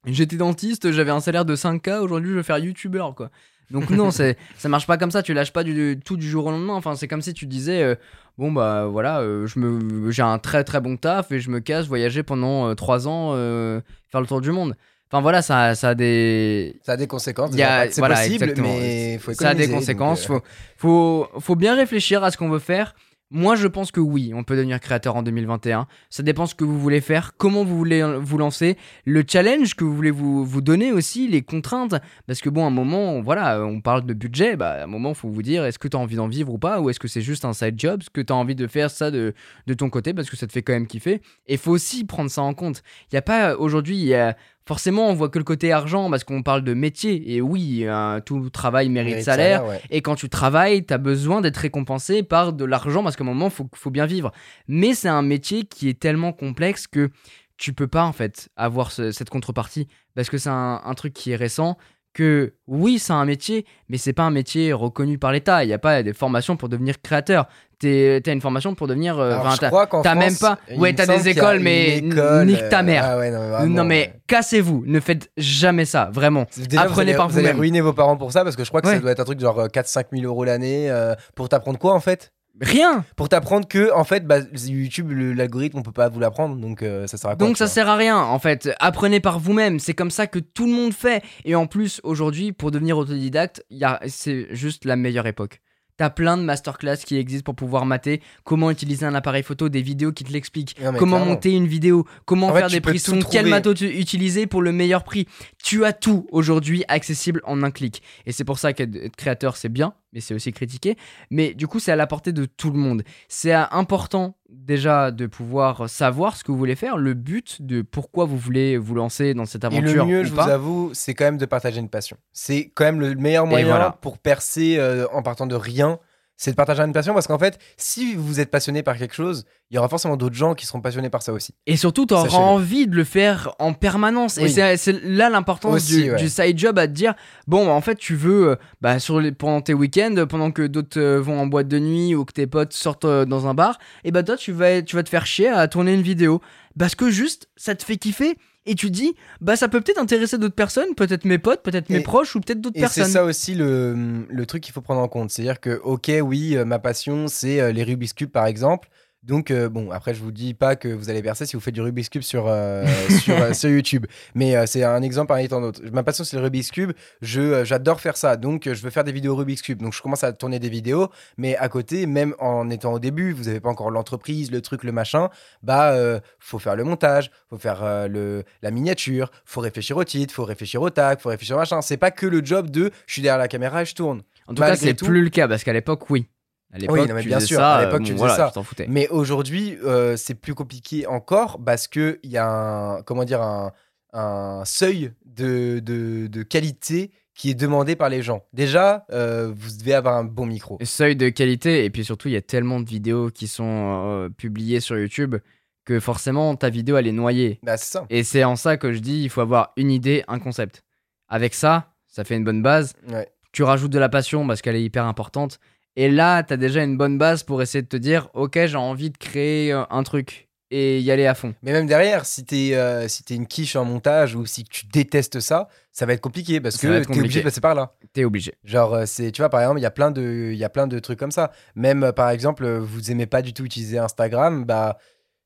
[0.07, 3.29] J'étais dentiste, j'avais un salaire de 5K, aujourd'hui je veux faire youtubeur quoi.
[3.71, 6.45] Donc non, c'est ça marche pas comme ça, tu lâches pas du, tout du jour
[6.45, 6.73] au lendemain.
[6.73, 7.95] Enfin, c'est comme si tu disais euh,
[8.37, 11.59] bon bah voilà, euh, je me j'ai un très très bon taf et je me
[11.59, 14.75] casse voyager pendant 3 ans euh, faire le tour du monde.
[15.11, 17.51] Enfin voilà, ça ça a des Ça a des conséquences.
[17.51, 18.67] C'est voilà, possible, exactement.
[18.67, 20.27] mais faut ça a des conséquences.
[20.27, 20.39] donc, euh,
[20.77, 22.93] Faut, faut, faut bien réfléchir à ce qu'on veut faire.
[23.31, 25.85] Moi, je pense que oui, on peut devenir créateur en 2021.
[26.09, 28.75] Ça dépend ce que vous voulez faire, comment vous voulez vous lancer,
[29.05, 31.93] le challenge que vous voulez vous, vous donner aussi, les contraintes.
[32.25, 35.13] Parce que bon, à un moment, voilà, on parle de budget, bah, à un moment,
[35.13, 37.07] faut vous dire, est-ce que tu as envie d'en vivre ou pas, ou est-ce que
[37.07, 39.35] c'est juste un side job, est-ce que tu as envie de faire ça de,
[39.67, 41.21] de ton côté, parce que ça te fait quand même kiffer?
[41.45, 42.81] Et faut aussi prendre ça en compte.
[43.11, 44.35] Il y a pas, aujourd'hui, il
[44.67, 47.35] forcément, on voit que le côté argent parce qu'on parle de métier.
[47.35, 49.65] Et oui, euh, tout travail mérite, mérite salaire.
[49.65, 49.81] ouais.
[49.89, 53.27] Et quand tu travailles, tu as besoin d'être récompensé par de l'argent parce qu'à un
[53.27, 54.31] moment, il faut, faut bien vivre.
[54.67, 57.09] Mais c'est un métier qui est tellement complexe que
[57.57, 61.13] tu peux pas en fait avoir ce- cette contrepartie parce que c'est un, un truc
[61.13, 61.77] qui est récent.
[62.13, 65.63] Que oui, c'est un métier, mais c'est pas un métier reconnu par l'État.
[65.63, 67.45] Il n'y a pas des formations pour devenir créateur.
[67.79, 67.87] Tu
[68.25, 69.17] as une formation pour devenir.
[69.19, 72.67] euh, Alors, je t'as- crois t'as même pas- ouais, t'as des écoles, mais école, nique
[72.69, 73.03] ta euh, mère.
[73.05, 74.83] ah ouais, non, mais vraiment, non, mais euh, cassez-vous.
[74.87, 76.45] Ne faites jamais ça, vraiment.
[76.57, 77.59] Déjà, vous Apprenez allez- par vous allez vous-même.
[77.59, 79.39] ruiner vos parents pour ça parce que je crois que ça doit être un truc
[79.39, 82.33] genre 4-5 000 euros l'année euh, pour t'apprendre quoi en fait?
[82.61, 83.05] Rien.
[83.15, 87.07] Pour t'apprendre que en fait bah, YouTube l'algorithme on peut pas vous l'apprendre donc euh,
[87.07, 88.69] ça sert à quoi Donc ça vois sert à rien en fait.
[88.79, 89.79] Apprenez par vous-même.
[89.79, 91.23] C'est comme ça que tout le monde fait.
[91.45, 95.61] Et en plus aujourd'hui pour devenir autodidacte, il y a- c'est juste la meilleure époque.
[95.97, 99.81] T'as plein de masterclass qui existent pour pouvoir mater comment utiliser un appareil photo, des
[99.81, 101.25] vidéos qui te l'expliquent, comment clairement.
[101.25, 104.71] monter une vidéo, comment En faire des prix son, quel matos tu- utiliser pour le
[104.71, 105.27] meilleur prix.
[105.61, 108.01] Tu as tout aujourd'hui accessible en un clic.
[108.25, 110.95] Et c'est pour ça qu'être être créateur c'est bien, mais c'est aussi critiqué.
[111.29, 113.03] Mais du coup c'est à la portée de tout le monde.
[113.27, 118.25] C'est important déjà de pouvoir savoir ce que vous voulez faire, le but de pourquoi
[118.25, 121.13] vous voulez vous lancer dans cette Et aventure le mieux, ou je vous avoue, c'est
[121.13, 122.17] quand même de partager une passion.
[122.33, 123.97] C'est quand même le meilleur moyen voilà.
[124.01, 125.99] pour percer euh, en partant de rien.
[126.41, 129.43] C'est de partager une passion parce qu'en fait, si vous êtes passionné par quelque chose,
[129.69, 131.53] il y aura forcément d'autres gens qui seront passionnés par ça aussi.
[131.67, 134.37] Et surtout, tu auras envie de le faire en permanence.
[134.37, 134.49] Et Oui.
[134.49, 136.15] c'est c'est là l'importance du, ouais.
[136.15, 137.13] du side job à te dire
[137.45, 140.97] bon, en fait, tu veux, euh, bah, sur les, pendant tes week-ends, pendant que d'autres
[140.97, 143.77] euh, vont en boîte de nuit ou que tes potes sortent euh, dans un bar,
[144.05, 146.39] et bah, toi, tu vas, tu vas te faire chier à tourner une vidéo.
[146.77, 148.37] Parce que juste, ça te fait kiffer.
[148.65, 152.01] Et tu dis, bah, ça peut peut-être intéresser d'autres personnes, peut-être mes potes, peut-être mes
[152.01, 153.13] proches ou peut-être d'autres Et c'est personnes.
[153.13, 155.31] ça aussi le, le truc qu'il faut prendre en compte.
[155.31, 158.89] C'est-à-dire que, ok, oui, euh, ma passion, c'est euh, les Rubik's Cube, par exemple.
[159.23, 161.73] Donc, euh, bon, après, je vous dis pas que vous allez percer si vous faites
[161.73, 162.85] du Rubik's Cube sur, euh,
[163.21, 164.05] sur, euh, sur YouTube.
[164.33, 165.81] Mais c'est un exemple parmi tant d'autres.
[165.91, 166.93] Ma passion, c'est le Rubik's Cube.
[167.21, 168.37] Je, j'adore faire ça.
[168.37, 169.81] Donc, je veux faire des vidéos Rubik's Cube.
[169.81, 171.09] Donc, je commence à tourner des vidéos.
[171.37, 174.85] Mais à côté, même en étant au début, vous n'avez pas encore l'entreprise, le truc,
[174.85, 175.29] le machin.
[175.63, 175.93] Bah,
[176.39, 180.81] faut faire le montage, faut faire le, la miniature, faut réfléchir au titre, faut réfléchir
[180.81, 181.81] au tag, faut réfléchir au machin.
[181.81, 184.21] C'est pas que le job de je suis derrière la caméra et je tourne.
[184.47, 186.25] En tout cas, malgré c'est tout- plus le cas parce qu'à l'époque, oui.
[186.71, 188.35] À l'époque, non, mais tu bien sûr, ça, à l'époque, euh, tu bon, faisais voilà,
[188.35, 188.47] ça.
[188.47, 188.85] tu t'en foutais.
[188.87, 193.41] Mais aujourd'hui, euh, c'est plus compliqué encore parce que il y a un, comment dire,
[193.41, 193.71] un,
[194.13, 198.43] un seuil de, de, de qualité qui est demandé par les gens.
[198.53, 200.77] Déjà, euh, vous devez avoir un bon micro.
[200.83, 203.63] Seuil de qualité, et puis surtout, il y a tellement de vidéos qui sont
[204.05, 205.37] euh, publiées sur YouTube
[205.85, 207.59] que forcément, ta vidéo, elle est noyée.
[207.63, 208.05] Bah, c'est ça.
[208.09, 210.83] Et c'est en ça que je dis, il faut avoir une idée, un concept.
[211.29, 212.93] Avec ça, ça fait une bonne base.
[213.07, 213.27] Ouais.
[213.53, 215.59] Tu rajoutes de la passion parce qu'elle est hyper importante.
[215.95, 218.77] Et là, tu as déjà une bonne base pour essayer de te dire, ok, j'ai
[218.77, 221.55] envie de créer euh, un truc et y aller à fond.
[221.63, 224.85] Mais même derrière, si t'es euh, si t'es une quiche en montage ou si tu
[224.85, 227.95] détestes ça, ça va être compliqué parce Ça que t'es obligé de passer par là.
[228.13, 228.53] T'es obligé.
[228.63, 230.69] Genre, euh, c'est, tu vois, par exemple, il y a plein de, il y a
[230.69, 231.51] plein de trucs comme ça.
[231.75, 234.97] Même, par exemple, vous aimez pas du tout utiliser Instagram, bah,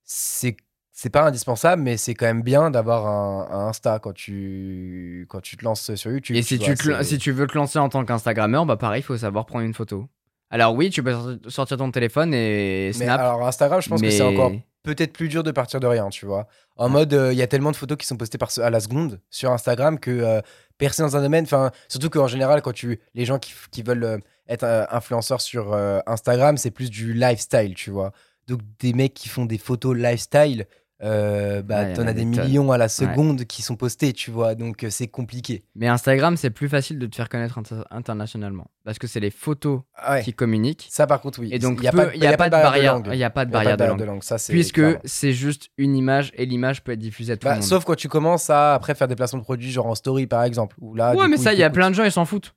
[0.04, 0.58] c'est,
[0.92, 5.42] c'est pas indispensable, mais c'est quand même bien d'avoir un, un Insta quand tu, quand
[5.42, 6.36] tu te lances sur YouTube.
[6.36, 9.04] Et si tu, vois, si tu veux te lancer en tant qu'Instagrammeur, bah pareil, il
[9.04, 10.08] faut savoir prendre une photo.
[10.54, 13.20] Alors oui, tu peux sorti- sortir ton téléphone et Mais snap.
[13.20, 14.52] alors, Instagram, je pense que mais- c'est encore
[14.84, 16.46] peut-être plus dur de partir de rien, tu vois.
[16.76, 18.80] En mode, euh, il y a tellement de photos qui sont postées par, à la
[18.80, 20.42] seconde sur Instagram que euh,
[20.78, 24.18] percer dans un domaine, enfin, surtout qu'en général, quand tu, les gens qui, veulent euh,
[24.48, 25.74] être euh, influenceurs sur
[26.06, 28.12] Instagram, c'est plus du lifestyle, tu vois.
[28.48, 30.68] Donc, des mecs qui font des photos lifestyle,
[31.04, 34.32] euh, bah, Ouais, t'en a as des millions à la seconde qui sont postés, tu
[34.32, 34.56] vois.
[34.56, 35.64] Donc, euh, c'est compliqué.
[35.76, 38.68] Mais Instagram, c'est plus facile de te faire connaître inter- internationalement.
[38.86, 40.24] Parce que c'est les photos Ah ouais.
[40.24, 40.88] qui communiquent.
[40.90, 41.50] Ça, par contre, oui.
[41.52, 42.94] Et donc, il n'y a, y a pas de barrière.
[42.96, 43.10] langue.
[43.12, 44.00] Il y a pas de a barrière de langue.
[44.00, 44.24] de langue.
[44.24, 47.52] Ça, c'est Puisque c'est juste une image et l'image peut être diffusée à tout Bah,
[47.56, 47.68] le monde.
[47.68, 50.44] sauf quand tu commences à après faire des placements de produits, genre en story par
[50.44, 50.76] exemple.
[50.80, 52.54] Où là, ouais, mais coup, ça, il y a plein de gens, ils s'en foutent.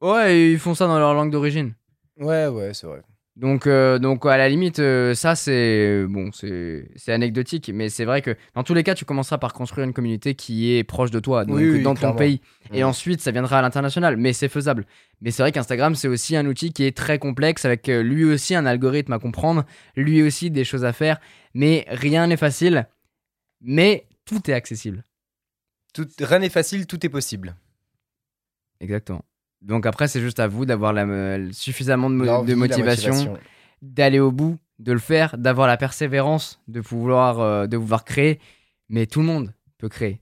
[0.00, 1.74] Ouais, ils font ça dans leur langue d'origine.
[2.18, 3.02] Ouais, ouais, c'est vrai.
[3.40, 8.20] Donc, euh, donc à la limite, euh, ça c'est bon, c'est anecdotique, mais c'est vrai
[8.20, 11.20] que dans tous les cas, tu commenceras par construire une communauté qui est proche de
[11.20, 12.86] toi, donc Oui, oui, dans ton pays, et Mm.
[12.86, 14.18] ensuite ça viendra à l'international.
[14.18, 14.84] Mais c'est faisable.
[15.22, 18.24] Mais c'est vrai qu'Instagram c'est aussi un outil qui est très complexe, avec euh, lui
[18.24, 19.64] aussi un algorithme à comprendre,
[19.96, 21.18] lui aussi des choses à faire,
[21.54, 22.88] mais rien n'est facile,
[23.62, 25.02] mais tout est accessible.
[25.94, 27.56] Tout, rien n'est facile, tout est possible.
[28.80, 29.24] Exactement.
[29.62, 32.24] Donc après, c'est juste à vous d'avoir euh, suffisamment de, mo-
[32.56, 33.12] motivation.
[33.82, 38.40] d'aller au bout, de le faire, d'avoir la persévérance, de pouvoir, euh, de pouvoir créer.
[38.88, 40.20] Mais tout le monde peut créer.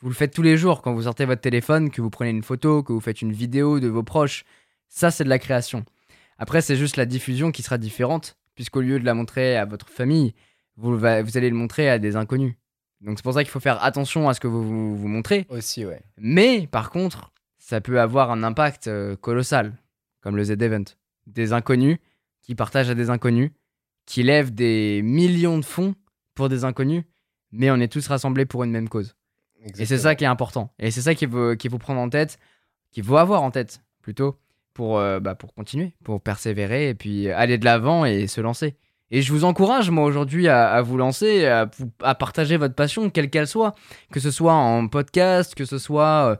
[0.00, 2.42] Vous le faites tous les jours quand vous sortez votre téléphone, que vous prenez une
[2.42, 4.44] photo, que vous faites une vidéo de vos proches.
[4.88, 5.84] Ça, c'est de la création.
[6.38, 9.88] Après, c'est juste la diffusion qui sera différente, puisqu'au lieu de la montrer à votre
[9.88, 10.34] famille,
[10.76, 12.54] vous, va- vous allez le montrer à des inconnus.
[13.00, 15.46] Donc c'est pour ça qu'il faut faire attention à ce que vous vous, vous montrez.
[15.48, 16.02] Aussi, ouais.
[16.18, 17.31] Mais par contre,
[17.62, 19.72] ça peut avoir un impact euh, colossal,
[20.20, 20.82] comme le Z-Event.
[21.28, 21.98] Des inconnus
[22.42, 23.52] qui partagent à des inconnus,
[24.04, 25.94] qui lèvent des millions de fonds
[26.34, 27.04] pour des inconnus,
[27.52, 29.14] mais on est tous rassemblés pour une même cause.
[29.78, 30.74] Et c'est ça qui est important.
[30.80, 32.36] Et c'est ça qu'il faut, faut prendre en tête,
[32.90, 34.40] qu'il faut avoir en tête plutôt,
[34.74, 38.74] pour, euh, bah, pour continuer, pour persévérer et puis aller de l'avant et se lancer.
[39.12, 43.30] Et je vous encourage, moi, aujourd'hui, à, à vous lancer, à partager votre passion, quelle
[43.30, 43.76] qu'elle soit.
[44.10, 46.36] Que ce soit en podcast, que ce soit euh,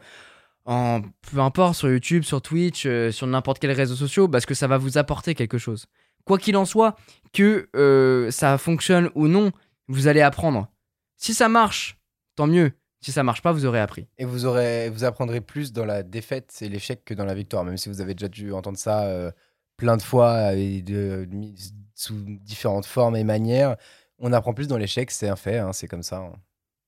[0.64, 4.66] peu importe, sur YouTube, sur Twitch, euh, sur n'importe quel réseau social, parce que ça
[4.66, 5.86] va vous apporter quelque chose.
[6.24, 6.96] Quoi qu'il en soit,
[7.32, 9.50] que euh, ça fonctionne ou non,
[9.88, 10.68] vous allez apprendre.
[11.16, 11.98] Si ça marche,
[12.36, 12.72] tant mieux.
[13.00, 14.06] Si ça marche pas, vous aurez appris.
[14.18, 17.64] Et vous, aurez, vous apprendrez plus dans la défaite et l'échec que dans la victoire,
[17.64, 19.32] même si vous avez déjà dû entendre ça euh,
[19.76, 21.52] plein de fois et de, de-
[21.96, 23.76] sous différentes formes et manières.
[24.20, 26.18] On apprend plus dans l'échec, c'est un fait, hein, c'est comme ça.
[26.18, 26.32] hein.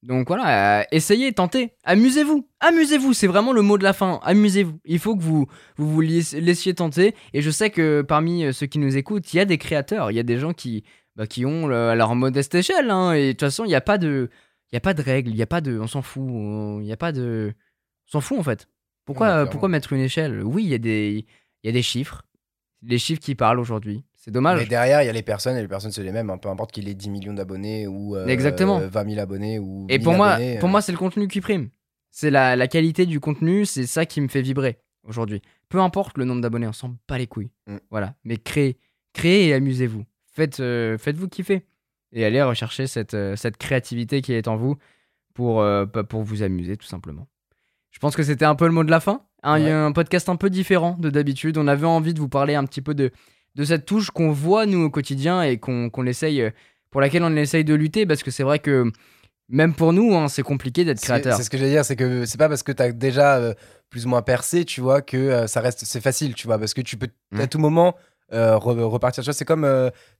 [0.05, 4.79] Donc voilà, euh, essayez, tentez, amusez-vous, amusez-vous, c'est vraiment le mot de la fin, amusez-vous.
[4.85, 5.47] Il faut que vous
[5.79, 9.33] vous, vous laiss- laissiez tenter, et je sais que parmi euh, ceux qui nous écoutent,
[9.33, 10.85] il y a des créateurs, il y a des gens qui,
[11.17, 13.81] bah, qui ont le- leur modeste échelle, hein, et de toute façon, il n'y a
[13.81, 14.29] pas de,
[14.71, 16.81] il y a pas de règles, il y a pas de, on s'en fout, on-
[16.81, 17.55] il n'y a pas de,
[18.09, 18.69] on s'en fout en fait.
[19.07, 20.43] Pourquoi, Ouais, euh, pourquoi mettre une échelle?
[20.45, 21.25] Oui, il y a des,
[21.63, 22.25] il y a des chiffres,
[22.83, 24.05] les chiffres qui parlent aujourd'hui.
[24.25, 24.61] C'est dommage.
[24.61, 26.31] Mais derrière, il y a les personnes et les personnes, c'est les mêmes.
[26.31, 26.39] hein.
[26.39, 28.79] Peu importe qu'il ait 10 millions d'abonnés ou euh, Exactement.
[28.79, 29.87] 20 000 abonnés ou.
[29.91, 31.69] Et 1000 pour moi, abonnés, pour euh, moi, c'est le contenu qui prime.
[32.11, 35.43] C'est la, la qualité du contenu, c'est ça qui me fait vibrer aujourd'hui.
[35.69, 37.51] Peu importe le nombre d'abonnés, on s'en bat les couilles.
[37.67, 37.77] Mm.
[37.91, 38.15] Voilà.
[38.25, 38.79] Mais créez,
[39.13, 40.07] créez et amusez-vous.
[40.33, 41.67] Faites, euh, faites-vous kiffer.
[42.13, 44.77] Et allez rechercher cette, euh, cette créativité qui est en vous
[45.35, 47.27] pour, euh, pour vous amuser, tout simplement.
[47.91, 49.27] Je pense que c'était un peu le mot de la fin.
[49.45, 49.71] Ouais.
[49.71, 51.59] un podcast un peu différent de d'habitude.
[51.59, 53.11] On avait envie de vous parler un petit peu de,
[53.55, 56.51] de cette touche qu'on voit, nous, au quotidien et qu'on qu'on essaye, euh,
[56.91, 58.91] pour laquelle on essaye de lutter parce que c'est vrai que
[59.49, 61.37] même pour nous, hein, c'est compliqué d'être créateur.
[61.37, 63.55] c'est ce que j'allais dire, c'est que c'est pas parce que t'as déjà euh,
[63.91, 66.73] plus ou moins percé, tu vois, que euh, ça reste, c'est facile, tu vois, parce
[66.75, 67.41] que tu peux Mm.
[67.41, 67.95] à tout moment
[68.33, 69.23] euh, re- repartir.
[69.23, 69.65] Tu vois, c'est comme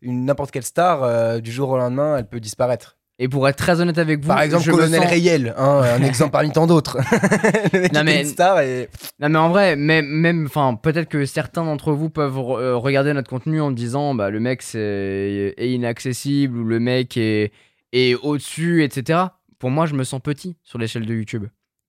[0.03, 2.97] une n'importe quelle star, du jour au lendemain, elle peut disparaître.
[3.21, 6.03] Et pour être très honnête avec vous, Par exemple, je Colonel sens- Rayel, hein, un
[6.03, 6.99] exemple parmi tant d'autres.
[7.95, 8.89] Non, mais- une star et
[9.21, 12.77] Non mais en vrai, même, même, enfin, peut-être que certains d'entre vous peuvent re- euh,
[12.77, 17.53] regarder notre contenu en disant, bah, le mec c'est est inaccessible ou le mec est,
[17.93, 19.21] est au-dessus, etc.
[19.61, 21.47] Pour moi, je me sens petit sur l'échelle de YouTube.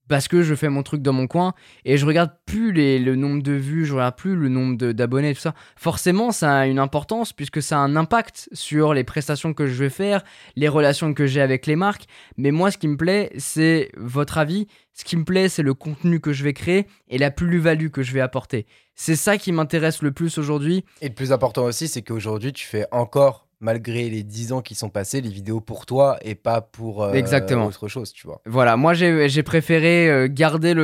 [0.08, 1.54] Parce que je fais mon truc dans mon coin
[1.84, 5.40] et je regarde plus le nombre de vues, je regarde plus le nombre d'abonnés, tout
[5.40, 5.54] ça.
[5.76, 9.74] Forcément, ça a une importance puisque ça a un impact sur les prestations que je
[9.74, 10.22] vais faire,
[10.54, 12.06] les relations que j'ai avec les marques.
[12.36, 14.66] Mais moi, ce qui me plaît, c'est votre avis.
[14.92, 18.02] Ce qui me plaît, c'est le contenu que je vais créer et la plus-value que
[18.02, 18.66] je vais apporter.
[18.94, 20.84] C'est ça qui m'intéresse le plus aujourd'hui.
[21.02, 24.74] Et le plus important aussi, c'est qu'aujourd'hui, tu fais encore, malgré les 10 ans qui
[24.74, 27.66] sont passés, les vidéos pour toi et pas pour euh, Exactement.
[27.66, 28.40] autre chose, tu vois.
[28.46, 30.74] Voilà, moi j'ai préféré euh, garder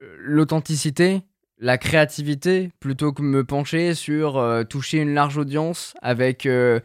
[0.00, 1.22] l'authenticité,
[1.58, 6.80] la créativité, plutôt que me pencher sur euh, toucher une large audience avec euh,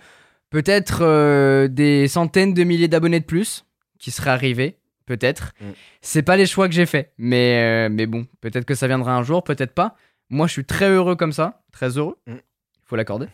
[0.49, 3.65] peut-être des centaines de milliers d'abonnés de plus
[3.99, 5.53] qui seraient arrivés, peut-être.
[5.59, 5.65] Mm.
[6.01, 9.23] C'est pas les choix que j'ai faits, mais, mais bon, peut-être que ça viendra un
[9.23, 9.95] jour, peut-être pas.
[10.29, 12.35] Moi je suis très heureux comme ça, très heureux, Mm.
[12.83, 13.27] faut l'accorder.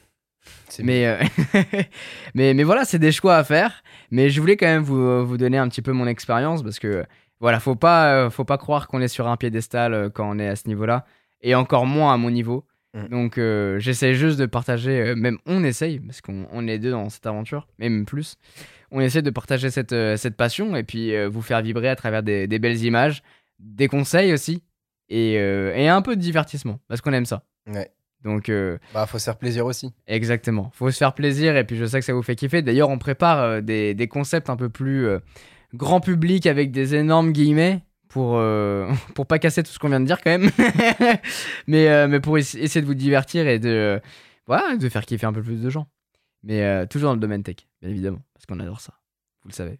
[0.70, 1.18] C'est Mais, euh,
[2.34, 3.84] mais, mais voilà, c'est des choix à faire.
[4.12, 7.06] Mais je voulais quand même vous, vous donner un petit peu mon expérience parce que
[7.44, 10.39] voilà, faut pas, euh, faut pas croire qu'on est sur un piédestal euh, quand on
[10.39, 11.06] est à ce niveau-là
[11.41, 12.66] et encore moins à mon niveau.
[12.94, 13.08] Mm.
[13.10, 17.10] Donc euh, j'essaie juste de partager, même on essaye parce qu'on on est deux dans
[17.10, 18.38] cette aventure, et même plus.
[18.91, 22.24] On essaie de partager cette, cette passion et puis euh, vous faire vibrer à travers
[22.24, 23.24] des, des belles images,
[23.60, 24.64] des conseils aussi
[25.10, 27.44] et, et un peu de divertissement parce qu'on aime ça.
[27.68, 27.91] Ouais.
[28.24, 29.94] Donc euh, Bah, faut se faire plaisir aussi.
[30.08, 30.72] Exactement.
[30.74, 32.62] Faut se faire plaisir et puis je sais que ça vous fait kiffer.
[32.62, 35.20] D'ailleurs, on prépare euh, des, des concepts un peu plus euh,
[35.74, 40.00] grand public avec des énormes guillemets pour, euh, pour pas casser tout ce qu'on vient
[40.00, 40.50] de dire quand même.
[41.68, 44.00] mais, mais pour ess- essayer de vous divertir et de,
[44.48, 45.88] voilà, de faire kiffer un peu plus de gens.
[46.44, 48.94] Mais toujours dans le domaine tech, bien évidemment, parce qu'on adore ça.
[49.44, 49.80] Vous le savez.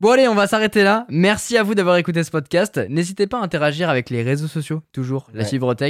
[0.00, 1.06] Bon allez, on va s'arrêter là.
[1.08, 2.80] Merci à vous d'avoir écouté ce podcast.
[2.88, 5.26] N'hésitez pas à interagir avec les réseaux sociaux, toujours.
[5.34, 5.48] La Ouais.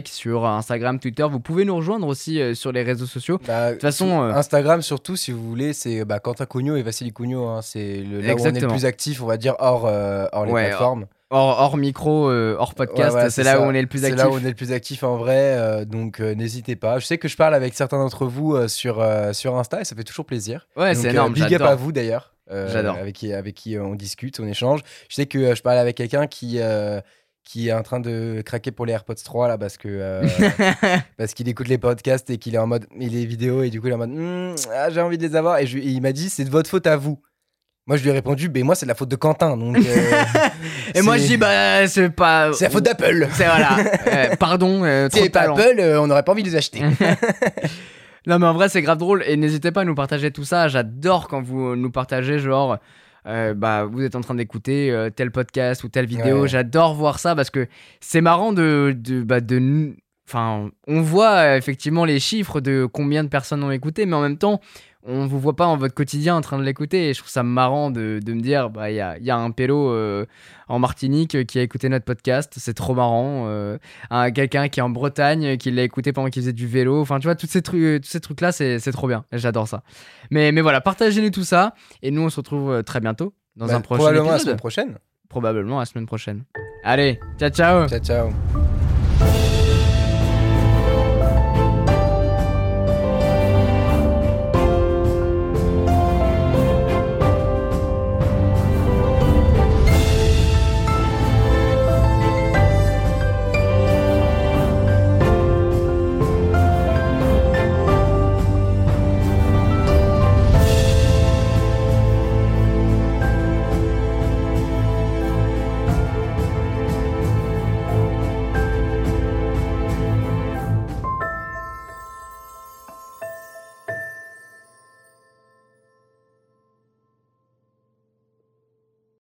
[0.08, 1.26] Sur Instagram, Twitter.
[1.30, 3.38] Vous pouvez nous rejoindre aussi euh, sur les réseaux sociaux.
[3.46, 6.82] Bah, De toute façon, euh, Instagram surtout, si vous voulez, c'est bah, Quentin Cugno et
[6.82, 7.48] Vassili Cugno.
[7.48, 10.24] hein, c'est le, là où on est le plus actif, on va dire, hors, euh,
[10.32, 11.04] hors les Ouais, plateformes.
[11.30, 13.60] Hors, hors micro, euh, hors podcast, Ouais, c'est là ça.
[13.60, 14.18] où on est le plus C'est actif.
[14.22, 16.98] là où on est le plus actif en vrai, euh, donc euh, n'hésitez pas.
[16.98, 20.04] Je sais que je parle avec certains d'entre vous sur, sur Insta et ça fait
[20.04, 20.66] toujours plaisir.
[20.76, 22.34] Ouais, c'est énorme, big up à vous d'ailleurs.
[22.50, 22.96] J'adore.
[22.96, 24.80] Avec qui, avec qui on discute, on échange.
[25.08, 26.58] Je sais que je parle avec quelqu'un qui,
[27.44, 30.22] qui est en train de craquer pour les AirPods 3 là parce que euh,
[31.16, 33.80] parce qu'il écoute les podcasts et qu'il est en mode et les vidéos et du
[33.80, 35.86] coup il est en mode Hmm, ah, j'ai envie de les avoir et, je- et
[35.86, 37.18] il m'a dit c'est de votre faute à vous.
[37.88, 39.80] Moi je lui ai répondu mais moi c'est de la faute de Quentin donc euh,
[40.94, 42.52] Et moi je dis bah c'est pas.
[42.52, 43.26] c'est la faute d'Apple.
[43.32, 43.70] C'est voilà.
[44.08, 45.42] Euh, pardon, euh, trop Si pas.
[45.42, 46.80] Apple, euh, on n'aurait pas envie de les acheter.
[48.26, 50.68] Non mais en vrai c'est grave drôle et n'hésitez pas à nous partager tout ça.
[50.68, 52.76] J'adore quand vous nous partagez genre.
[53.24, 56.42] bah, vous êtes en train d'écouter tel podcast ou telle vidéo.
[56.42, 56.48] Ouais.
[56.48, 57.68] J'adore voir ça parce que
[58.00, 59.94] c'est marrant de, de, bah, de
[60.28, 64.36] Enfin, on voit effectivement les chiffres de combien de personnes ont écouté, mais en même
[64.36, 64.60] temps,
[65.08, 67.08] on vous voit pas dans votre quotidien en train de l'écouter.
[67.08, 69.36] Et je trouve ça marrant de, de me dire, bah, il y a, y a
[69.36, 70.26] un pélo euh,
[70.68, 72.52] en Martinique euh, qui a écouté notre podcast.
[72.56, 73.44] C'est trop marrant.
[73.48, 73.78] Euh,
[74.10, 77.00] un- Quelqu'un qui est en Bretagne qui l'a écouté pendant qu'il faisait du vélo.
[77.00, 79.24] Enfin, tu vois, tous ces trucs, tous ces trucs-là, c'est c'est trop bien.
[79.32, 79.82] J'adore ça.
[80.30, 81.74] Mais, mais voilà, partagez-nous tout ça.
[82.02, 84.44] Et nous, on se retrouve très bientôt dans Bah, un prochain probablement la épisode.
[84.46, 84.98] semaine prochaine.
[85.28, 86.44] Probablement la semaine prochaine.
[86.84, 88.67] Allez, ciao ciao Ciao ciao.